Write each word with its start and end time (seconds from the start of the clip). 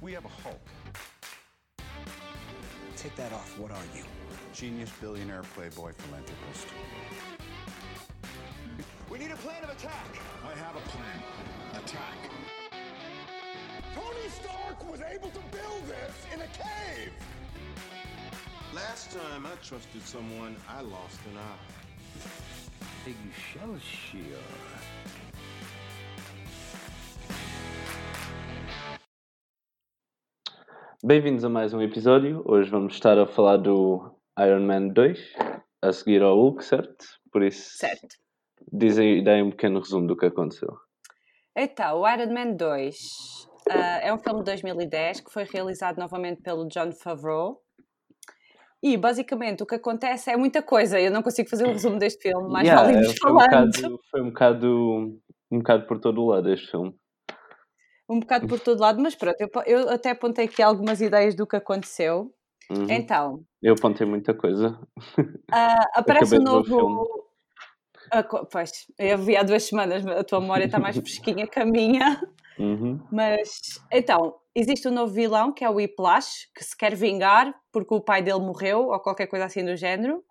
We 0.00 0.12
have 0.12 0.24
a 0.24 0.28
Hulk. 0.28 0.66
Take 2.96 3.14
that 3.16 3.32
off. 3.32 3.58
What 3.58 3.70
are 3.70 3.82
you? 3.94 4.02
Genius, 4.54 4.90
billionaire, 5.00 5.42
playboy, 5.54 5.92
philanthropist. 5.92 6.68
We 9.10 9.18
need 9.18 9.30
a 9.30 9.36
plan 9.36 9.62
of 9.62 9.70
attack. 9.70 10.18
I 10.42 10.58
have 10.58 10.76
a 10.76 10.80
plan. 10.80 11.22
Attack. 11.84 12.30
Tony 13.94 14.28
Stark 14.28 14.90
was 14.90 15.00
able 15.02 15.28
to 15.30 15.40
build 15.50 15.82
this 15.86 16.14
in 16.34 16.40
a 16.40 16.46
cave. 16.46 17.12
Last 18.74 19.10
time 19.10 19.44
I 19.44 19.54
trusted 19.62 20.02
someone, 20.06 20.56
I 20.68 20.80
lost 20.80 21.18
an 21.30 21.36
eye. 21.36 22.24
Big 23.04 23.16
Excelsior. 23.28 24.38
Bem-vindos 31.10 31.44
a 31.44 31.48
mais 31.48 31.74
um 31.74 31.82
episódio. 31.82 32.40
Hoje 32.46 32.70
vamos 32.70 32.94
estar 32.94 33.18
a 33.18 33.26
falar 33.26 33.56
do 33.56 34.14
Iron 34.38 34.60
Man 34.60 34.90
2, 34.90 35.32
a 35.82 35.92
seguir 35.92 36.22
ao 36.22 36.36
Hulk, 36.36 36.64
certo? 36.64 37.04
Por 37.32 37.42
isso, 37.42 37.68
Certo. 37.78 38.14
dizem, 38.72 39.24
deem 39.24 39.42
um 39.42 39.50
pequeno 39.50 39.80
resumo 39.80 40.06
do 40.06 40.16
que 40.16 40.26
aconteceu. 40.26 40.72
Então, 41.56 41.98
o 41.98 42.08
Iron 42.08 42.32
Man 42.32 42.52
2 42.52 42.96
ah, 43.68 43.98
é 44.04 44.14
um 44.14 44.18
filme 44.18 44.38
de 44.38 44.44
2010 44.44 45.22
que 45.22 45.32
foi 45.32 45.42
realizado 45.42 45.98
novamente 45.98 46.42
pelo 46.42 46.68
John 46.68 46.92
Favreau. 46.92 47.60
E 48.80 48.96
basicamente 48.96 49.64
o 49.64 49.66
que 49.66 49.74
acontece 49.74 50.30
é 50.30 50.36
muita 50.36 50.62
coisa. 50.62 51.00
Eu 51.00 51.10
não 51.10 51.24
consigo 51.24 51.50
fazer 51.50 51.66
um 51.66 51.72
resumo 51.72 51.98
deste 51.98 52.22
filme, 52.22 52.48
mas 52.52 52.68
Yeah, 52.68 52.84
vale 52.84 52.96
irmos 52.96 53.18
foi, 53.18 53.32
um 53.32 53.34
falando. 53.34 53.66
bocado, 53.66 54.00
foi 54.12 54.20
um 54.20 54.28
bocado 54.28 55.20
um 55.50 55.58
bocado 55.58 55.86
por 55.88 55.98
todo 55.98 56.22
o 56.22 56.26
lado 56.28 56.52
este 56.52 56.70
filme. 56.70 56.94
Um 58.10 58.18
bocado 58.18 58.48
por 58.48 58.58
todo 58.58 58.80
lado, 58.80 59.00
mas 59.00 59.14
pronto, 59.14 59.36
eu, 59.40 59.48
eu 59.66 59.88
até 59.88 60.10
apontei 60.10 60.46
aqui 60.46 60.60
algumas 60.60 61.00
ideias 61.00 61.36
do 61.36 61.46
que 61.46 61.54
aconteceu. 61.54 62.34
Uhum. 62.68 62.86
Então, 62.90 63.44
Eu 63.62 63.74
apontei 63.74 64.04
muita 64.04 64.34
coisa. 64.34 64.78
ah, 65.52 65.84
aparece 65.94 66.36
um 66.36 66.42
novo. 66.42 67.24
Co- 68.28 68.46
pois, 68.46 68.72
eu 68.98 69.16
vi 69.18 69.36
há 69.36 69.44
duas 69.44 69.62
semanas, 69.62 70.04
a 70.04 70.24
tua 70.24 70.40
memória 70.40 70.64
está 70.64 70.80
mais 70.80 70.96
fresquinha 70.98 71.46
que 71.46 71.60
a 71.60 71.64
minha. 71.64 72.20
Uhum. 72.58 73.00
Mas, 73.12 73.60
então, 73.92 74.34
existe 74.56 74.88
um 74.88 74.92
novo 74.92 75.12
vilão 75.12 75.52
que 75.52 75.64
é 75.64 75.70
o 75.70 75.74
Whiplash, 75.74 76.48
que 76.52 76.64
se 76.64 76.76
quer 76.76 76.96
vingar 76.96 77.54
porque 77.72 77.94
o 77.94 78.00
pai 78.00 78.22
dele 78.22 78.40
morreu 78.40 78.88
ou 78.88 78.98
qualquer 78.98 79.28
coisa 79.28 79.44
assim 79.44 79.64
do 79.64 79.76
género. 79.76 80.24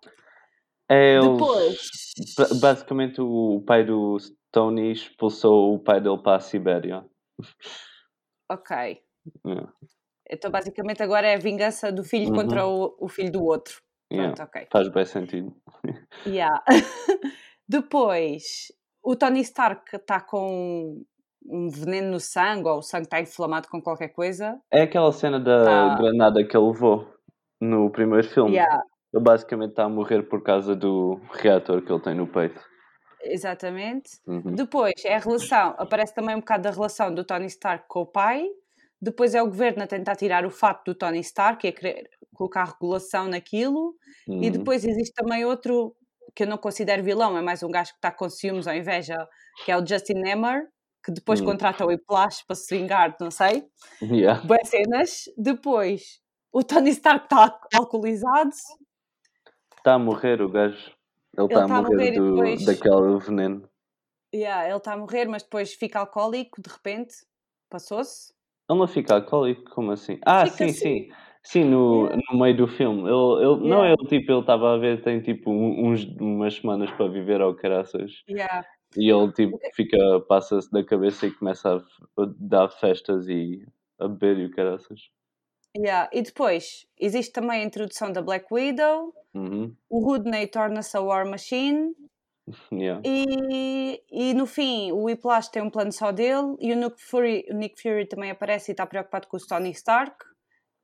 É, 0.86 1.18
Depois, 1.18 1.78
ba- 2.36 2.48
basicamente 2.60 3.20
o 3.22 3.62
pai 3.66 3.84
do 3.84 4.18
Tony 4.52 4.92
expulsou 4.92 5.74
o 5.74 5.78
pai 5.78 5.98
dele 6.00 6.18
para 6.18 6.36
a 6.36 6.40
Sibéria. 6.40 7.04
Ok. 8.50 9.00
Yeah. 9.46 9.72
Então, 10.30 10.50
basicamente, 10.50 11.02
agora 11.02 11.26
é 11.26 11.34
a 11.34 11.38
vingança 11.38 11.90
do 11.92 12.04
filho 12.04 12.28
Uhum. 12.30 12.34
contra 12.36 12.66
o, 12.66 12.96
o 13.00 13.08
filho 13.08 13.32
do 13.32 13.44
outro. 13.44 13.80
Yeah. 14.12 14.34
Pronto, 14.34 14.48
ok. 14.48 14.66
Faz 14.72 14.88
bem 14.88 15.04
sentido. 15.04 15.54
Yeah. 16.26 16.62
Depois, 17.68 18.72
o 19.02 19.16
Tony 19.16 19.40
Stark 19.40 19.94
está 19.96 20.20
com 20.20 21.02
um 21.46 21.68
veneno 21.70 22.10
no 22.12 22.20
sangue 22.20 22.68
ou 22.68 22.78
o 22.78 22.82
sangue 22.82 23.04
está 23.06 23.20
inflamado 23.20 23.68
com 23.68 23.80
qualquer 23.80 24.08
coisa. 24.08 24.60
É 24.70 24.82
aquela 24.82 25.12
cena 25.12 25.38
da 25.40 25.64
Tá. 25.64 25.94
granada 25.96 26.44
que 26.44 26.56
ele 26.56 26.66
levou 26.66 27.08
no 27.60 27.90
primeiro 27.90 28.26
filme. 28.28 28.52
Yeah, 28.56 28.82
Ele 29.14 29.22
basicamente 29.22 29.70
está 29.70 29.84
a 29.84 29.88
morrer 29.88 30.22
por 30.24 30.42
causa 30.42 30.74
do 30.76 31.20
reator 31.32 31.80
que 31.82 31.90
ele 31.92 32.02
tem 32.02 32.14
no 32.14 32.26
peito. 32.26 32.60
Exatamente. 33.22 34.10
Uhum. 34.26 34.54
Depois 34.54 34.92
é 35.04 35.14
a 35.14 35.18
relação, 35.18 35.74
aparece 35.78 36.14
também 36.14 36.34
um 36.36 36.40
bocado 36.40 36.62
da 36.64 36.70
relação 36.70 37.14
do 37.14 37.24
Tony 37.24 37.46
Stark 37.46 37.84
com 37.88 38.00
o 38.00 38.06
pai. 38.06 38.46
Depois 39.00 39.34
é 39.34 39.42
o 39.42 39.46
governo 39.46 39.82
a 39.82 39.86
tentar 39.86 40.16
tirar 40.16 40.44
o 40.44 40.50
fato 40.50 40.84
do 40.84 40.94
Tony 40.94 41.20
Stark 41.20 41.66
e 41.66 41.70
a 41.70 41.72
querer 41.72 42.08
colocar 42.34 42.64
regulação 42.64 43.28
naquilo. 43.28 43.94
E 44.28 44.32
Uhum. 44.32 44.50
depois 44.50 44.84
existe 44.84 45.12
também 45.14 45.44
outro 45.44 45.94
que 46.34 46.44
eu 46.44 46.46
não 46.46 46.58
considero 46.58 47.02
vilão, 47.02 47.36
é 47.36 47.42
mais 47.42 47.62
um 47.62 47.70
gajo 47.70 47.90
que 47.90 47.96
está 47.98 48.10
com 48.12 48.28
ciúmes 48.30 48.66
ou 48.66 48.72
inveja, 48.74 49.16
que 49.64 49.72
é 49.72 49.76
o 49.76 49.84
Justin 49.84 50.14
Nemmer, 50.14 50.68
que 51.04 51.10
depois 51.10 51.40
Hum. 51.40 51.46
contrata 51.46 51.84
o 51.84 51.88
Whiplash 51.88 52.44
para 52.46 52.54
se 52.56 52.76
vingar, 52.76 53.16
não 53.20 53.30
sei. 53.30 53.64
Yeah. 54.02 54.40
Boas 54.42 54.68
cenas. 54.68 55.24
Depois 55.36 56.20
o 56.52 56.62
Tony 56.62 56.90
Stark 56.90 57.24
está 57.24 57.58
alcoolizado. 57.74 58.50
Está 59.78 59.94
a 59.94 59.98
morrer 59.98 60.40
o 60.42 60.48
gajo. 60.48 60.92
Ele 61.40 61.46
está 61.48 61.64
a 61.64 61.68
tá 61.68 61.76
a 61.78 61.82
morrer, 61.82 62.10
do, 62.12 62.34
depois- 62.34 62.64
daquele 62.64 63.18
veneno. 63.18 63.68
Yeah, 64.34 64.66
ele 64.68 64.76
está 64.76 64.92
a 64.92 64.96
morrer, 64.96 65.26
mas 65.26 65.42
depois 65.42 65.74
fica 65.74 65.98
alcoólico 65.98 66.62
de 66.62 66.70
repente. 66.70 67.14
Passou-se. 67.68 68.32
Ele 68.68 68.78
não 68.78 68.86
fica 68.86 69.14
alcoólico? 69.14 69.68
Como 69.70 69.90
assim? 69.92 70.18
Ah, 70.24 70.44
Fica 70.46 70.56
sim, 70.56 70.64
assim. 70.64 70.72
sim. 70.74 71.08
Sim, 71.42 71.64
no, 71.64 72.04
Yeah. 72.06 72.22
no 72.32 72.38
meio 72.38 72.56
do 72.56 72.68
filme. 72.68 73.00
Ele, 73.02 73.44
ele, 73.44 73.68
Não, 73.68 73.84
Yeah. 73.84 73.88
ele 73.98 74.08
tipo, 74.08 74.30
ele 74.32 74.40
estava 74.40 74.74
a 74.74 74.78
ver, 74.78 75.02
tem 75.02 75.20
tipo 75.22 75.50
uns, 75.50 76.04
umas 76.20 76.54
semanas 76.54 76.90
para 76.92 77.08
viver 77.08 77.40
ao 77.40 77.54
caraças. 77.56 78.22
Yeah. 78.28 78.64
E 78.96 79.10
ele 79.10 79.32
tipo 79.32 79.58
fica, 79.74 79.96
passa-se 80.28 80.70
da 80.70 80.84
cabeça 80.84 81.26
e 81.26 81.30
começa 81.32 81.76
a, 81.76 82.22
a 82.22 82.26
dar 82.38 82.68
festas 82.68 83.26
e 83.28 83.66
a 83.98 84.06
beber 84.06 84.38
e 84.38 84.46
o 84.46 84.50
caraças. 84.50 85.00
Yeah. 85.76 86.10
E 86.12 86.22
depois 86.22 86.86
existe 86.98 87.32
também 87.32 87.62
a 87.62 87.64
introdução 87.64 88.12
da 88.12 88.20
Black 88.20 88.46
Widow. 88.52 89.14
Uhum. 89.34 89.74
O 89.88 90.10
Hoodney 90.10 90.46
torna-se 90.46 90.96
a 90.96 91.00
War 91.00 91.28
Machine. 91.28 91.94
Yeah. 92.72 93.00
E, 93.04 94.02
e 94.10 94.34
no 94.34 94.44
fim, 94.44 94.90
o 94.90 95.04
Whiplash 95.04 95.50
tem 95.50 95.62
um 95.62 95.70
plano 95.70 95.92
só 95.92 96.10
dele. 96.10 96.56
E 96.58 96.72
o 96.72 96.76
Nick 96.76 97.00
Fury, 97.00 97.46
o 97.48 97.54
Nick 97.54 97.80
Fury 97.80 98.06
também 98.06 98.28
aparece 98.28 98.70
e 98.70 98.72
está 98.72 98.84
preocupado 98.84 99.28
com 99.28 99.36
o 99.36 99.40
Tony 99.40 99.70
Stark. 99.70 100.16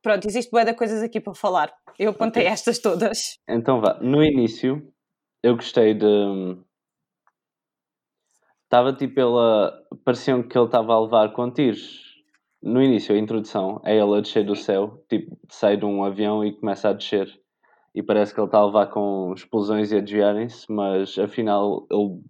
Pronto, 0.01 0.25
existe 0.25 0.49
bué 0.49 0.63
de 0.63 0.73
coisas 0.73 1.03
aqui 1.03 1.19
para 1.19 1.33
falar. 1.33 1.73
Eu 1.99 2.11
apontei 2.11 2.45
estas 2.45 2.79
todas. 2.79 3.37
Então 3.49 3.81
vá, 3.81 3.99
no 3.99 4.23
início 4.23 4.93
eu 5.43 5.55
gostei 5.55 5.93
de. 5.93 6.05
Estava 8.63 8.93
tipo 8.93 9.19
ela. 9.19 9.73
Parecia 10.05 10.41
que 10.43 10.57
ele 10.57 10.65
estava 10.65 10.93
a 10.93 11.01
levar 11.01 11.33
com 11.33 11.51
tiros. 11.51 12.07
No 12.61 12.81
início, 12.81 13.15
a 13.15 13.19
introdução 13.19 13.81
é 13.85 13.95
ele 13.95 14.17
a 14.17 14.21
descer 14.21 14.45
do 14.45 14.55
céu, 14.55 15.03
tipo, 15.07 15.37
sai 15.49 15.77
de 15.77 15.85
um 15.85 16.03
avião 16.03 16.43
e 16.43 16.53
começa 16.53 16.89
a 16.89 16.93
descer. 16.93 17.29
E 17.97 18.03
parece 18.03 18.31
que 18.31 18.39
ele 18.39 18.45
está 18.45 18.59
a 18.59 18.65
levar 18.67 18.85
com 18.91 19.33
explosões 19.35 19.91
e 19.91 19.97
a 19.97 19.99
desviarem-se, 19.99 20.71
mas 20.71 21.17
afinal 21.17 21.87
ele 21.89 22.21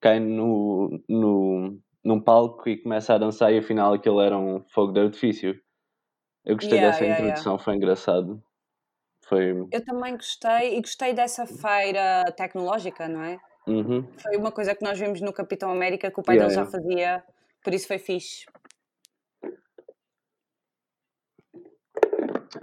cai 0.00 0.18
no, 0.18 1.00
no, 1.08 1.78
num 2.04 2.20
palco 2.20 2.68
e 2.68 2.76
começa 2.76 3.14
a 3.14 3.18
dançar 3.18 3.52
e 3.52 3.58
afinal 3.58 3.94
aquilo 3.94 4.20
era 4.20 4.36
um 4.36 4.60
fogo 4.74 4.90
de 4.90 4.98
artifício. 4.98 5.54
Eu 6.44 6.56
gostei 6.56 6.76
Yeah, 6.76 6.90
dessa 6.90 7.04
yeah, 7.04 7.18
yeah. 7.20 7.30
introdução, 7.30 7.58
foi 7.60 7.76
engraçado. 7.76 8.42
Foi. 9.28 9.52
Eu 9.70 9.84
também 9.84 10.16
gostei 10.16 10.76
e 10.76 10.80
gostei 10.80 11.14
dessa 11.14 11.46
feira 11.46 12.24
tecnológica, 12.36 13.06
não 13.06 13.22
é? 13.22 13.38
Uhum. 13.64 14.02
Foi 14.20 14.36
uma 14.36 14.50
coisa 14.50 14.74
que 14.74 14.84
nós 14.84 14.98
vimos 14.98 15.20
no 15.20 15.32
Capitão 15.32 15.70
América 15.70 16.10
que 16.10 16.18
o 16.18 16.22
pai 16.24 16.34
Yeah, 16.34 16.52
dele 16.52 16.64
já 16.64 16.68
fazia, 16.68 17.22
por 17.62 17.72
isso 17.72 17.86
foi 17.86 18.00
fixe. 18.00 18.44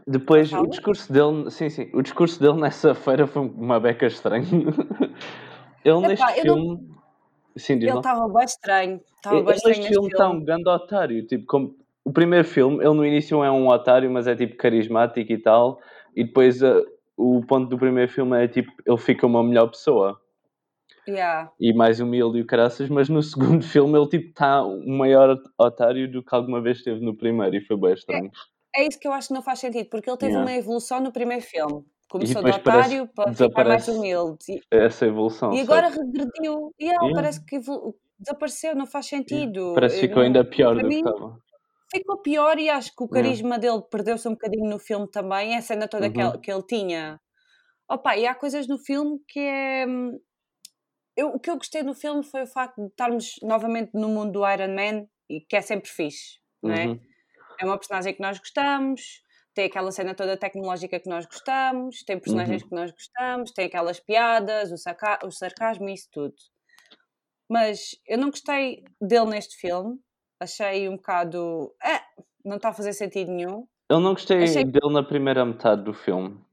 Depois, 0.07 0.51
o 0.53 0.65
discurso 0.67 1.11
dele, 1.11 1.49
sim, 1.51 1.69
sim, 1.69 1.89
o 1.93 2.01
discurso 2.01 2.39
dele 2.39 2.55
nessa 2.61 2.93
feira 2.95 3.27
foi 3.27 3.43
uma 3.43 3.79
beca 3.79 4.05
estranha. 4.07 4.45
ele 5.83 6.07
neste 6.07 6.23
Epá, 6.23 6.35
não- 6.45 6.55
filme, 6.55 6.89
sim, 7.57 7.77
diz 7.79 7.89
Ele 7.89 7.97
estava 7.97 8.27
bem 8.27 8.45
estranho. 8.45 9.01
Estava 9.15 9.35
Ele 9.37 9.45
bem 9.45 9.55
estranho 9.55 9.77
neste 9.77 9.89
neste 9.89 9.93
filme 9.93 10.07
está 10.09 10.29
um 10.29 10.43
grande 10.43 10.69
otário, 10.69 11.25
tipo, 11.27 11.45
como 11.45 11.75
o 12.03 12.11
primeiro 12.13 12.47
filme, 12.47 12.77
ele 12.77 12.93
no 12.93 13.05
início 13.05 13.43
é 13.43 13.51
um 13.51 13.67
otário, 13.67 14.09
mas 14.11 14.27
é 14.27 14.35
tipo 14.35 14.55
carismático 14.57 15.31
e 15.31 15.37
tal, 15.37 15.79
e 16.15 16.23
depois 16.23 16.61
uh, 16.61 16.85
o 17.17 17.41
ponto 17.45 17.67
do 17.67 17.77
primeiro 17.77 18.11
filme 18.11 18.43
é 18.43 18.47
tipo, 18.47 18.71
ele 18.85 18.97
fica 18.97 19.25
uma 19.25 19.43
melhor 19.43 19.67
pessoa 19.69 20.19
Yeah. 21.07 21.51
e 21.59 21.71
mais 21.71 21.99
humilde 21.99 22.39
e 22.39 22.41
o 22.41 22.45
caraças, 22.47 22.89
mas 22.89 23.09
no 23.09 23.21
segundo 23.23 23.63
filme 23.63 23.97
ele 23.97 24.07
tipo 24.09 24.29
está 24.29 24.63
um 24.65 24.97
maior 24.97 25.37
otário 25.57 26.11
do 26.11 26.23
que 26.23 26.33
alguma 26.33 26.59
vez 26.61 26.77
esteve 26.77 26.99
no 26.99 27.15
primeiro 27.15 27.55
e 27.55 27.61
foi 27.61 27.77
bem 27.77 27.93
estranho. 27.93 28.25
É 28.33 28.54
isso 28.83 28.99
que 28.99 29.07
eu 29.07 29.13
acho 29.13 29.27
que 29.29 29.33
não 29.33 29.41
faz 29.41 29.59
sentido, 29.59 29.89
porque 29.89 30.09
ele 30.09 30.17
teve 30.17 30.33
Yeah. 30.33 30.51
uma 30.51 30.57
evolução 30.57 30.99
no 30.99 31.11
primeiro 31.11 31.43
filme. 31.43 31.83
Começou 32.09 32.43
de 32.43 32.51
otário 32.51 33.07
que 33.07 33.13
para 33.13 33.33
ficar 33.33 33.65
mais 33.65 33.87
humilde. 33.87 34.61
Essa 34.71 35.05
evolução, 35.07 35.51
e 35.53 35.61
agora 35.61 35.89
certo? 35.91 36.01
regrediu. 36.05 36.73
E 36.79 36.85
yeah, 36.85 37.03
Yeah. 37.03 37.15
parece 37.21 37.45
que 37.45 37.55
evolu- 37.55 37.95
desapareceu, 38.19 38.75
não 38.75 38.85
faz 38.85 39.07
sentido. 39.07 39.73
Parece 39.75 39.95
que 39.95 40.01
ficou 40.01 40.17
não- 40.17 40.23
ainda 40.27 40.45
pior 40.45 40.75
do 40.75 40.87
que 40.87 40.95
estava. 40.95 41.37
ficou 41.91 42.17
pior 42.21 42.57
e 42.59 42.69
acho 42.69 42.95
que 42.95 43.03
o 43.03 43.07
carisma 43.07 43.57
dele 43.59 43.81
perdeu-se 43.89 44.27
um 44.27 44.31
bocadinho 44.31 44.69
no 44.69 44.79
filme 44.79 45.09
também, 45.09 45.55
a 45.55 45.61
cena 45.61 45.87
toda 45.87 46.09
que, 46.09 46.21
Uhum. 46.21 46.29
ele, 46.29 46.37
que 46.39 46.51
ele 46.51 46.63
tinha. 46.63 47.19
Opa, 47.89 48.15
e 48.17 48.25
há 48.27 48.33
coisas 48.35 48.67
no 48.67 48.77
filme 48.77 49.19
que 49.27 49.39
é. 49.39 49.85
hum, 49.87 50.19
Eu, 51.17 51.29
o 51.29 51.39
que 51.39 51.49
eu 51.49 51.55
gostei 51.55 51.81
no 51.81 51.93
filme 51.93 52.23
foi 52.23 52.43
o 52.43 52.47
facto 52.47 52.75
de 52.81 52.87
estarmos 52.87 53.35
novamente 53.41 53.91
no 53.93 54.09
mundo 54.09 54.33
do 54.33 54.49
Iron 54.51 54.75
Man 54.75 55.07
e 55.29 55.39
que 55.39 55.55
é 55.55 55.61
sempre 55.61 55.89
fixe, 55.89 56.39
não 56.61 56.73
é? 56.73 56.87
Uhum. 56.87 56.99
É 57.59 57.65
uma 57.65 57.77
personagem 57.77 58.13
que 58.13 58.21
nós 58.21 58.37
gostamos, 58.39 59.21
tem 59.53 59.65
aquela 59.65 59.91
cena 59.91 60.13
toda 60.13 60.37
tecnológica 60.37 60.99
que 60.99 61.09
nós 61.09 61.25
gostamos, 61.25 62.03
tem 62.03 62.19
personagens 62.19 62.61
Uhum. 62.63 62.69
que 62.69 62.75
nós 62.75 62.91
gostamos, 62.91 63.51
tem 63.51 63.65
aquelas 63.67 63.99
piadas, 63.99 64.71
o, 64.71 64.77
saca- 64.77 65.19
o 65.25 65.31
sarcasmo 65.31 65.87
e 65.89 65.93
isso 65.93 66.07
tudo. 66.11 66.33
Mas 67.49 67.91
eu 68.07 68.17
não 68.17 68.29
gostei 68.29 68.83
dele 68.99 69.27
neste 69.27 69.55
filme, 69.57 69.99
achei 70.39 70.89
um 70.89 70.95
bocado. 70.97 71.73
É, 71.83 72.01
não 72.43 72.57
está 72.57 72.69
a 72.69 72.73
fazer 72.73 72.93
sentido 72.93 73.31
nenhum. 73.31 73.67
Eu 73.89 73.99
não 73.99 74.13
gostei 74.13 74.43
Achei- 74.43 74.65
dele 74.65 74.91
na 74.91 75.03
primeira 75.03 75.45
metade 75.45 75.83
do 75.83 75.93
filme. 75.93 76.43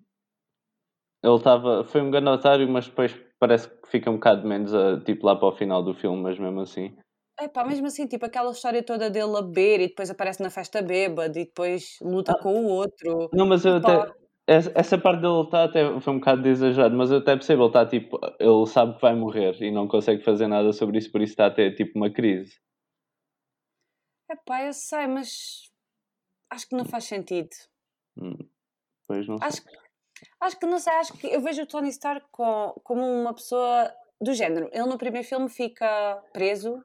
Ele 1.25 1.37
estava. 1.37 1.85
Foi 1.85 2.03
um 2.03 2.11
grande 2.11 2.29
otário, 2.29 2.69
mas 2.69 2.87
depois 2.89 3.15
parece 3.39 3.69
que 3.69 3.89
fica 3.89 4.11
um 4.11 4.15
bocado 4.15 4.47
menos 4.47 4.75
a, 4.75 5.01
tipo 5.01 5.25
lá 5.27 5.35
para 5.35 5.49
o 5.49 5.53
final 5.57 5.83
do 5.83 5.95
filme, 5.95 6.23
mas 6.23 6.39
mesmo 6.39 6.61
assim. 6.61 6.97
Epá, 7.41 7.65
mesmo 7.65 7.87
assim, 7.87 8.07
tipo 8.07 8.25
aquela 8.27 8.51
história 8.53 8.83
toda 8.83 9.11
dele 9.11 9.37
a 9.37 9.43
beber 9.43 9.81
e 9.81 9.89
depois 9.89 10.11
aparece 10.11 10.43
na 10.43 10.51
festa 10.51 10.81
bêbado 10.83 11.39
e 11.39 11.45
depois 11.45 11.97
luta 12.01 12.35
com 12.41 12.53
o 12.65 12.67
outro. 12.69 13.31
Não, 13.33 13.47
mas 13.47 13.65
eu 13.65 13.77
até. 13.77 14.13
Essa 14.47 14.73
essa 14.75 14.99
parte 14.99 15.21
dele 15.23 15.43
está 15.45 15.65
até 15.65 16.01
foi 16.01 16.13
um 16.13 16.19
bocado 16.19 16.43
de 16.43 16.49
exagerado, 16.49 16.97
mas 16.97 17.11
eu 17.11 17.19
até 17.19 17.35
percebo, 17.37 17.63
ele 17.63 17.69
está 17.69 17.87
tipo, 17.87 18.19
ele 18.41 18.67
sabe 18.67 18.97
que 18.97 19.01
vai 19.01 19.15
morrer 19.15 19.57
e 19.63 19.71
não 19.71 19.87
consegue 19.87 20.23
fazer 20.23 20.49
nada 20.49 20.73
sobre 20.73 20.99
isso, 20.99 21.13
por 21.13 21.21
isso 21.23 21.33
está 21.33 21.47
a 21.47 21.51
ter 21.51 21.75
tipo 21.77 21.97
uma 21.97 22.11
crise. 22.13 22.53
Epá, 24.31 24.65
eu 24.65 24.73
sei, 24.73 25.07
mas 25.07 25.71
acho 26.51 26.69
que 26.69 26.75
não 26.77 26.85
faz 26.85 27.05
sentido. 27.05 27.51
Hum, 28.17 28.37
Pois 29.07 29.27
não 29.29 29.39
sei. 29.39 29.47
Acho, 29.47 29.63
que- 29.63 29.71
acho 30.41 30.59
que 30.59 30.67
não 30.67 30.79
sei, 30.81 30.93
acho 30.95 31.13
que 31.15 31.27
eu 31.29 31.41
vejo 31.41 31.63
o 31.63 31.67
Tony 31.67 31.89
Stark 31.91 32.27
com- 32.33 32.73
como 32.83 33.03
uma 33.03 33.33
pessoa 33.35 33.93
do 34.21 34.33
género. 34.35 34.69
Ele 34.73 34.87
no 34.87 34.99
primeiro 34.99 35.27
filme 35.27 35.49
fica 35.49 36.21
preso 36.33 36.83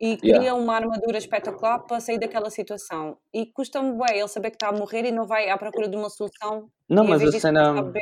e 0.00 0.16
cria 0.16 0.36
Yeah. 0.36 0.54
uma 0.54 0.76
armadura 0.76 1.18
espetacular 1.18 1.80
para 1.80 2.00
sair 2.00 2.18
daquela 2.18 2.50
situação. 2.50 3.18
E 3.34 3.46
custa-me 3.46 3.92
bem 3.98 4.18
ele 4.18 4.28
saber 4.28 4.50
que 4.50 4.56
está 4.56 4.68
a 4.68 4.72
morrer 4.72 5.04
e 5.04 5.12
não 5.12 5.26
vai 5.26 5.50
à 5.50 5.58
procura 5.58 5.88
de 5.88 5.96
uma 5.96 6.08
solução. 6.08 6.70
Não, 6.88 7.04
mas 7.04 7.22
a 7.22 7.32
cena, 7.32 7.92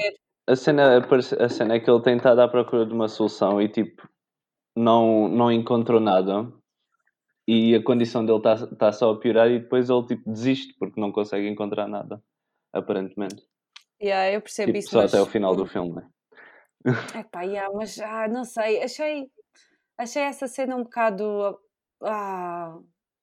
a 0.47 0.57
cena, 0.57 0.99
a 1.41 1.49
cena 1.49 1.75
é 1.75 1.81
que 1.81 1.91
ele 1.91 2.03
tem 2.03 2.17
estado 2.17 2.41
à 2.41 2.49
procura 2.49 2.85
de 2.85 2.93
uma 2.93 3.09
solução 3.09 3.61
e 3.61 3.69
tipo, 3.69 4.07
não, 4.77 5.29
não 5.29 5.51
encontrou 5.51 6.01
nada. 6.01 6.53
E 7.49 7.75
a 7.75 7.83
condição 7.83 8.27
dele 8.27 8.39
está 8.39 8.67
tá 8.67 8.93
só 8.93 9.13
a 9.13 9.19
piorar 9.19 9.49
e 9.51 9.61
depois 9.61 9.89
ele 9.89 10.07
tipo 10.07 10.31
desiste 10.31 10.75
porque 10.79 11.01
não 11.01 11.13
consegue 11.13 11.49
encontrar 11.49 11.87
nada, 11.89 12.23
aparentemente. 12.73 13.43
Yeah, 14.03 14.33
eu 14.33 14.43
percebo 14.43 14.67
Tipo, 14.67 14.79
isso, 14.79 14.91
só 14.91 15.03
mas... 15.03 15.15
até 15.15 15.23
o 15.23 15.27
final 15.27 15.55
do 15.57 15.65
filme, 15.65 15.95
né? 15.95 16.09
Epá, 17.19 17.43
yeah, 17.43 17.73
mas 17.73 17.99
ah, 17.99 18.29
não 18.29 18.45
sei, 18.45 18.83
achei, 18.83 19.27
achei 19.99 20.23
essa 20.23 20.47
cena 20.47 20.77
um 20.77 20.83
bocado. 20.85 21.59
Ah, 22.03 22.79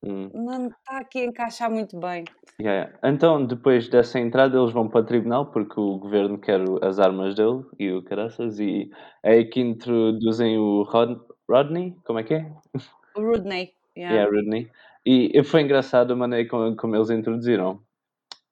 Hum. 0.06 0.30
não 0.34 0.68
está 0.68 0.98
aqui 0.98 1.20
a 1.20 1.26
encaixar 1.26 1.72
muito 1.72 1.98
bem. 1.98 2.26
Yeah, 2.60 2.90
yeah. 2.92 3.00
Então, 3.10 3.46
depois 3.46 3.88
dessa 3.88 4.20
entrada, 4.20 4.58
eles 4.58 4.74
vão 4.74 4.90
para 4.90 5.00
o 5.00 5.06
tribunal 5.06 5.46
porque 5.50 5.80
o 5.80 5.98
governo 5.98 6.38
quer 6.38 6.60
as 6.82 7.00
armas 7.00 7.36
dele 7.36 7.64
e 7.80 7.90
o 7.90 8.04
caraças, 8.04 8.60
e 8.60 8.90
é 9.24 9.32
aí 9.32 9.46
que 9.46 9.62
introduzem 9.62 10.58
o 10.58 10.84
Rod- 10.84 11.22
Rodney, 11.50 11.96
como 12.06 12.20
é 12.20 12.24
que 12.24 12.34
é? 12.34 12.52
O 13.16 13.22
Rodney. 13.22 13.74
Yeah. 13.98 14.16
Yeah, 14.18 14.36
Rodney. 14.36 14.70
E 15.06 15.32
e 15.40 15.44
foi 15.44 15.62
engraçado 15.62 16.12
a 16.12 16.16
maneira 16.18 16.50
como, 16.50 16.76
como 16.76 16.96
eles 16.98 17.10
introduziram, 17.10 17.80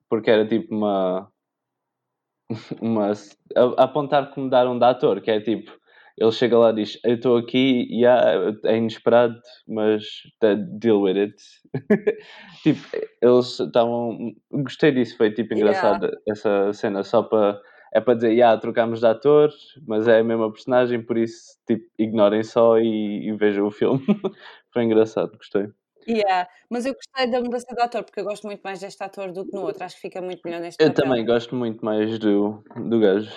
porque 0.08 0.30
era 0.30 0.46
tipo 0.48 0.74
uma. 0.74 1.30
uma 2.80 3.12
a, 3.12 3.82
a 3.82 3.84
apontar 3.84 4.32
que 4.32 4.40
mudaram 4.40 4.78
de 4.78 4.84
ator, 4.86 5.20
que 5.20 5.30
é 5.30 5.38
tipo. 5.40 5.70
Ele 6.18 6.32
chega 6.32 6.58
lá 6.58 6.70
e 6.70 6.74
diz: 6.74 6.98
Eu 7.04 7.14
estou 7.14 7.36
aqui, 7.36 7.88
yeah, 7.90 8.54
é 8.64 8.76
inesperado, 8.76 9.40
mas 9.66 10.02
de- 10.40 10.56
deal 10.78 11.00
with 11.02 11.16
it. 11.18 11.34
tipo, 12.62 12.80
eles 13.20 13.58
estavam. 13.60 14.32
Gostei 14.50 14.92
disso, 14.92 15.16
foi 15.16 15.30
tipo 15.32 15.54
Yeah. 15.54 15.78
engraçado 15.78 16.10
essa 16.28 16.72
cena, 16.72 17.02
só 17.02 17.22
para. 17.22 17.60
É 17.94 18.00
para 18.00 18.14
dizer, 18.14 18.32
yeah, 18.32 18.58
trocámos 18.58 19.00
de 19.00 19.06
ator, 19.06 19.50
mas 19.86 20.08
é 20.08 20.20
a 20.20 20.24
mesma 20.24 20.50
personagem, 20.50 21.02
por 21.04 21.18
isso, 21.18 21.58
tipo, 21.66 21.84
ignorem 21.98 22.42
só 22.42 22.78
e, 22.78 23.28
e 23.28 23.32
vejam 23.36 23.66
o 23.66 23.70
filme. 23.70 24.00
foi 24.72 24.84
engraçado, 24.84 25.36
gostei. 25.36 25.66
Yeah, 26.08 26.48
Mas 26.70 26.86
eu 26.86 26.94
gostei 26.94 27.30
da 27.30 27.40
mudança 27.42 27.66
do 27.70 27.80
ator, 27.82 28.02
porque 28.02 28.20
eu 28.20 28.24
gosto 28.24 28.46
muito 28.46 28.62
mais 28.62 28.80
deste 28.80 29.04
ator 29.04 29.30
do 29.30 29.44
que 29.44 29.54
no 29.54 29.62
outro. 29.64 29.84
Acho 29.84 29.96
que 29.96 30.00
fica 30.00 30.22
muito 30.22 30.40
melhor 30.42 30.62
neste 30.62 30.82
Eu 30.82 30.88
papel. 30.90 31.04
também 31.04 31.26
gosto 31.26 31.54
muito 31.54 31.84
mais 31.84 32.18
do, 32.18 32.64
do 32.74 32.98
gajo, 32.98 33.30